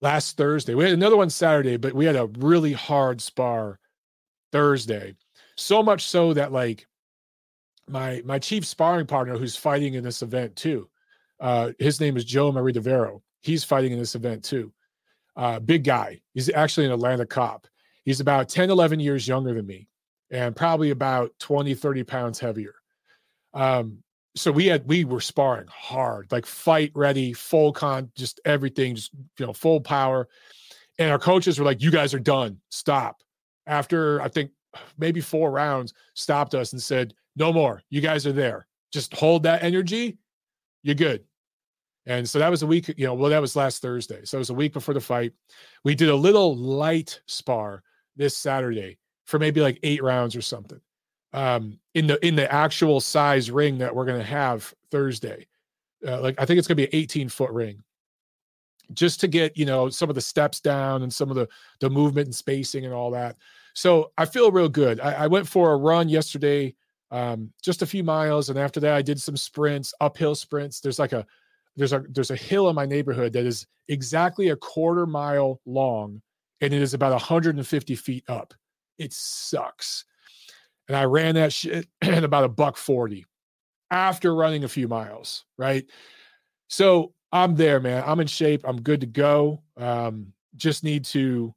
[0.00, 0.74] last Thursday.
[0.74, 3.78] We had another one Saturday, but we had a really hard spar
[4.52, 5.14] Thursday.
[5.56, 6.86] So much so that like
[7.88, 10.88] my my chief sparring partner who's fighting in this event too.
[11.40, 13.20] Uh his name is Joe Maridavero.
[13.42, 14.72] He's fighting in this event too.
[15.36, 16.20] Uh big guy.
[16.32, 17.66] He's actually an Atlanta cop.
[18.04, 19.88] He's about 10 11 years younger than me
[20.30, 22.74] and probably about 20 30 pounds heavier.
[23.52, 23.98] Um
[24.36, 29.12] so we had we were sparring hard, like fight ready, full con, just everything, just
[29.38, 30.28] you know, full power.
[30.98, 32.60] And our coaches were like, "You guys are done.
[32.70, 33.20] Stop."
[33.66, 34.50] After I think
[34.98, 37.82] maybe four rounds, stopped us and said, "No more.
[37.90, 38.66] You guys are there.
[38.92, 40.18] Just hold that energy.
[40.82, 41.24] You're good."
[42.06, 44.24] And so that was a week, you know, well, that was last Thursday.
[44.24, 45.32] So it was a week before the fight.
[45.84, 47.82] We did a little light spar
[48.14, 50.80] this Saturday for maybe like eight rounds or something
[51.34, 55.46] um, in the in the actual size ring that we're going to have Thursday.
[56.06, 57.82] Uh, like I think it's going to be an 18 foot ring,
[58.92, 61.48] just to get you know some of the steps down and some of the
[61.80, 63.36] the movement and spacing and all that.
[63.74, 65.00] So I feel real good.
[65.00, 66.74] I, I went for a run yesterday,
[67.10, 70.80] um, just a few miles, and after that I did some sprints, uphill sprints.
[70.80, 71.26] There's like a
[71.76, 76.22] there's a there's a hill in my neighborhood that is exactly a quarter mile long
[76.60, 78.54] and it is about 150 feet up.
[78.98, 80.04] It sucks.
[80.88, 83.26] And I ran that shit at about a buck 40
[83.90, 85.84] after running a few miles, right?
[86.68, 88.02] So I'm there, man.
[88.06, 88.62] I'm in shape.
[88.64, 89.62] I'm good to go.
[89.76, 91.54] Um, just need to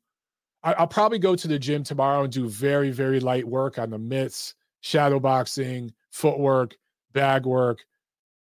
[0.68, 3.90] I, will probably go to the gym tomorrow and do very, very light work on
[3.90, 6.76] the mitts, shadow boxing, footwork,
[7.14, 7.86] bag work,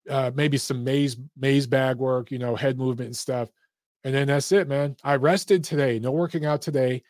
[0.08, 3.50] uh, maybe some maize maize bag work, you know, head movement and stuff.
[4.04, 4.96] And then that's it, man.
[5.02, 7.02] I rested today, no working out today,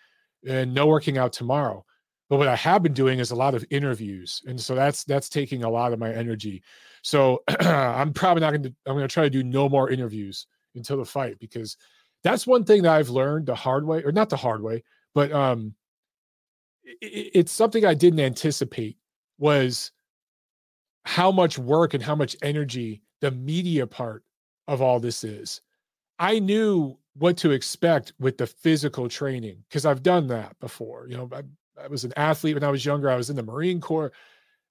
[0.47, 1.85] and no working out tomorrow.
[2.31, 5.29] But what I have been doing is a lot of interviews, and so that's that's
[5.29, 6.63] taking a lot of my energy.
[7.03, 8.75] So I'm probably not going to.
[8.87, 11.77] I'm going to try to do no more interviews until the fight because
[12.25, 14.85] that's one thing that I've learned the hard way, or not the hard way,
[15.15, 15.75] but um,
[16.85, 18.97] it, it's something I didn't anticipate
[19.39, 19.93] was
[21.05, 24.25] how much work and how much energy the media part
[24.69, 25.61] of all this is.
[26.19, 31.07] I knew what to expect with the physical training because I've done that before.
[31.09, 31.43] You know, I,
[31.83, 33.11] I, was an athlete when I was younger.
[33.11, 34.13] I was in the Marine Corps.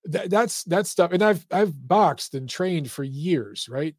[0.06, 3.96] That, that's that stuff, and I've I've boxed and trained for years, right?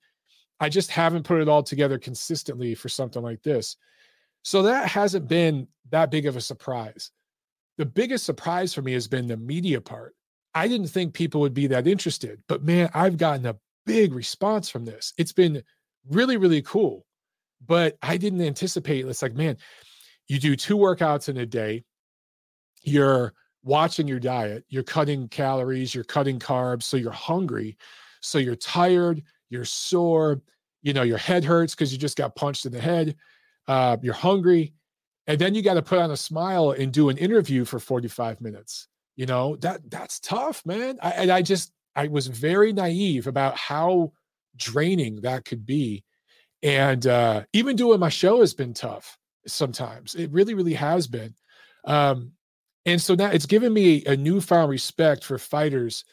[0.59, 3.77] I just haven't put it all together consistently for something like this.
[4.43, 7.11] So that hasn't been that big of a surprise.
[7.79, 10.15] The biggest surprise for me has been the media part.
[10.55, 14.69] I didn't think people would be that interested, but man, I've gotten a big response
[14.69, 15.13] from this.
[15.17, 15.63] It's been
[16.09, 17.07] really, really cool.
[17.65, 19.57] But I didn't anticipate it's like, man,
[20.29, 21.85] you do two workouts in a day,
[22.83, 27.77] you're watching your diet, you're cutting calories, you're cutting carbs, so you're hungry,
[28.21, 30.41] so you're tired, you're sore,
[30.83, 33.15] you know, your head hurts because you just got punched in the head,
[33.69, 34.75] uh, you're hungry,
[35.27, 38.41] and then you got to put on a smile and do an interview for 45
[38.41, 39.57] minutes you know?
[39.57, 40.99] That that's tough man.
[41.03, 44.13] I, and i just i was very naive about how
[44.57, 46.05] draining that could be.
[46.63, 50.15] And uh even doing my show has been tough sometimes.
[50.15, 51.35] It really really has been.
[51.85, 52.33] Um
[52.85, 56.05] and so now it's given me a newfound respect for fighters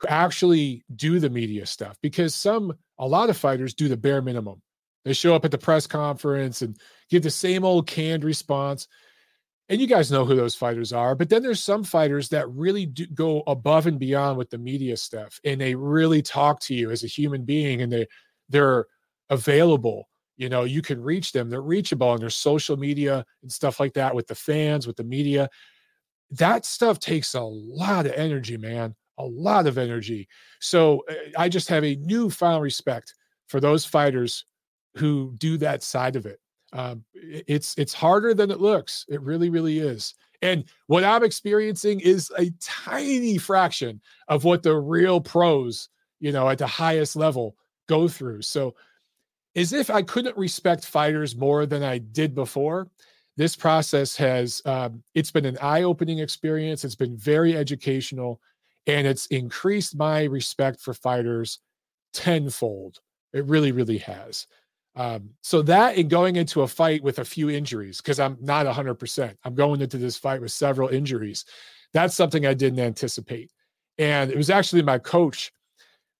[0.00, 4.22] who actually do the media stuff because some a lot of fighters do the bare
[4.22, 4.62] minimum
[5.04, 6.78] they show up at the press conference and
[7.10, 8.88] give the same old canned response.
[9.68, 11.14] And you guys know who those fighters are.
[11.14, 14.96] But then there's some fighters that really do go above and beyond with the media
[14.96, 18.06] stuff and they really talk to you as a human being and they
[18.48, 18.86] they're
[19.30, 20.08] available.
[20.36, 21.48] You know, you can reach them.
[21.48, 25.04] They're reachable on their social media and stuff like that with the fans, with the
[25.04, 25.48] media.
[26.30, 28.96] That stuff takes a lot of energy, man.
[29.18, 30.28] A lot of energy.
[30.60, 33.14] So eh, I just have a newfound respect
[33.46, 34.44] for those fighters
[34.94, 36.40] who do that side of it.
[36.72, 39.06] Um, it's it's harder than it looks.
[39.08, 40.14] It really, really is.
[40.42, 45.88] And what I'm experiencing is a tiny fraction of what the real pros,
[46.20, 47.56] you know, at the highest level
[47.88, 48.42] go through.
[48.42, 48.74] So,
[49.56, 52.88] as if I couldn't respect fighters more than I did before,
[53.36, 56.84] this process has um, it's been an eye-opening experience.
[56.84, 58.40] It's been very educational,
[58.86, 61.60] and it's increased my respect for fighters
[62.12, 62.98] tenfold.
[63.32, 64.46] It really, really has.
[64.96, 68.66] Um, so that and going into a fight with a few injuries, because I'm not
[68.66, 71.44] 100%, I'm going into this fight with several injuries.
[71.92, 73.50] That's something I didn't anticipate.
[73.98, 75.52] And it was actually my coach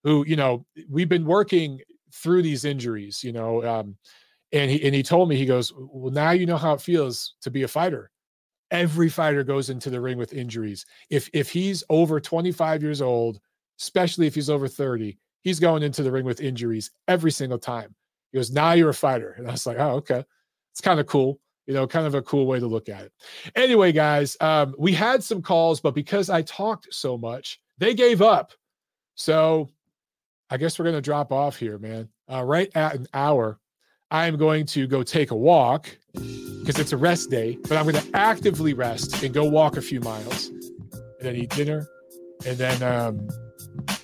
[0.05, 1.81] who, you know, we've been working
[2.13, 3.97] through these injuries, you know, um,
[4.53, 7.35] and he and he told me, he goes, Well, now you know how it feels
[7.43, 8.11] to be a fighter.
[8.71, 10.87] Every fighter goes into the ring with injuries.
[11.11, 13.41] If if he's over 25 years old,
[13.81, 17.95] especially if he's over 30, he's going into the ring with injuries every single time.
[18.35, 19.37] He goes, now you're a fighter.
[19.39, 20.25] And I was like, oh, okay.
[20.73, 21.39] It's kind of cool.
[21.67, 23.13] You know, kind of a cool way to look at it.
[23.55, 28.21] Anyway, guys, um, we had some calls, but because I talked so much, they gave
[28.21, 28.51] up.
[29.15, 29.71] So
[30.51, 32.09] I guess we're going to drop off here, man.
[32.29, 33.61] Uh, right at an hour,
[34.11, 37.85] I am going to go take a walk because it's a rest day, but I'm
[37.85, 41.87] going to actively rest and go walk a few miles and then eat dinner
[42.45, 43.29] and then um,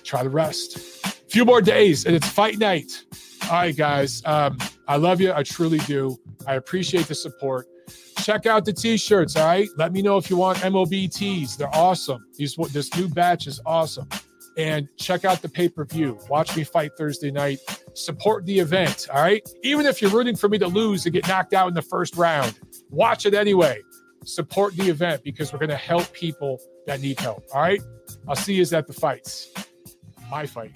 [0.05, 0.77] try to rest.
[1.05, 3.03] A few more days and it's fight night.
[3.51, 4.21] All right, guys.
[4.23, 5.33] Um, I love you.
[5.33, 6.17] I truly do.
[6.47, 7.67] I appreciate the support.
[8.19, 9.35] Check out the t-shirts.
[9.35, 9.67] All right.
[9.75, 11.57] Let me know if you want MOB tees.
[11.57, 12.25] They're awesome.
[12.37, 14.07] These this new batch is awesome.
[14.57, 16.17] And check out the pay-per-view.
[16.29, 17.59] Watch me fight Thursday night.
[17.93, 19.09] Support the event.
[19.13, 19.45] All right.
[19.63, 22.15] Even if you're rooting for me to lose and get knocked out in the first
[22.15, 22.57] round,
[22.89, 23.81] watch it anyway.
[24.23, 27.43] Support the event because we're going to help people that need help.
[27.53, 27.81] All right.
[28.29, 29.53] I'll see you at the fights.
[30.29, 30.71] My fight.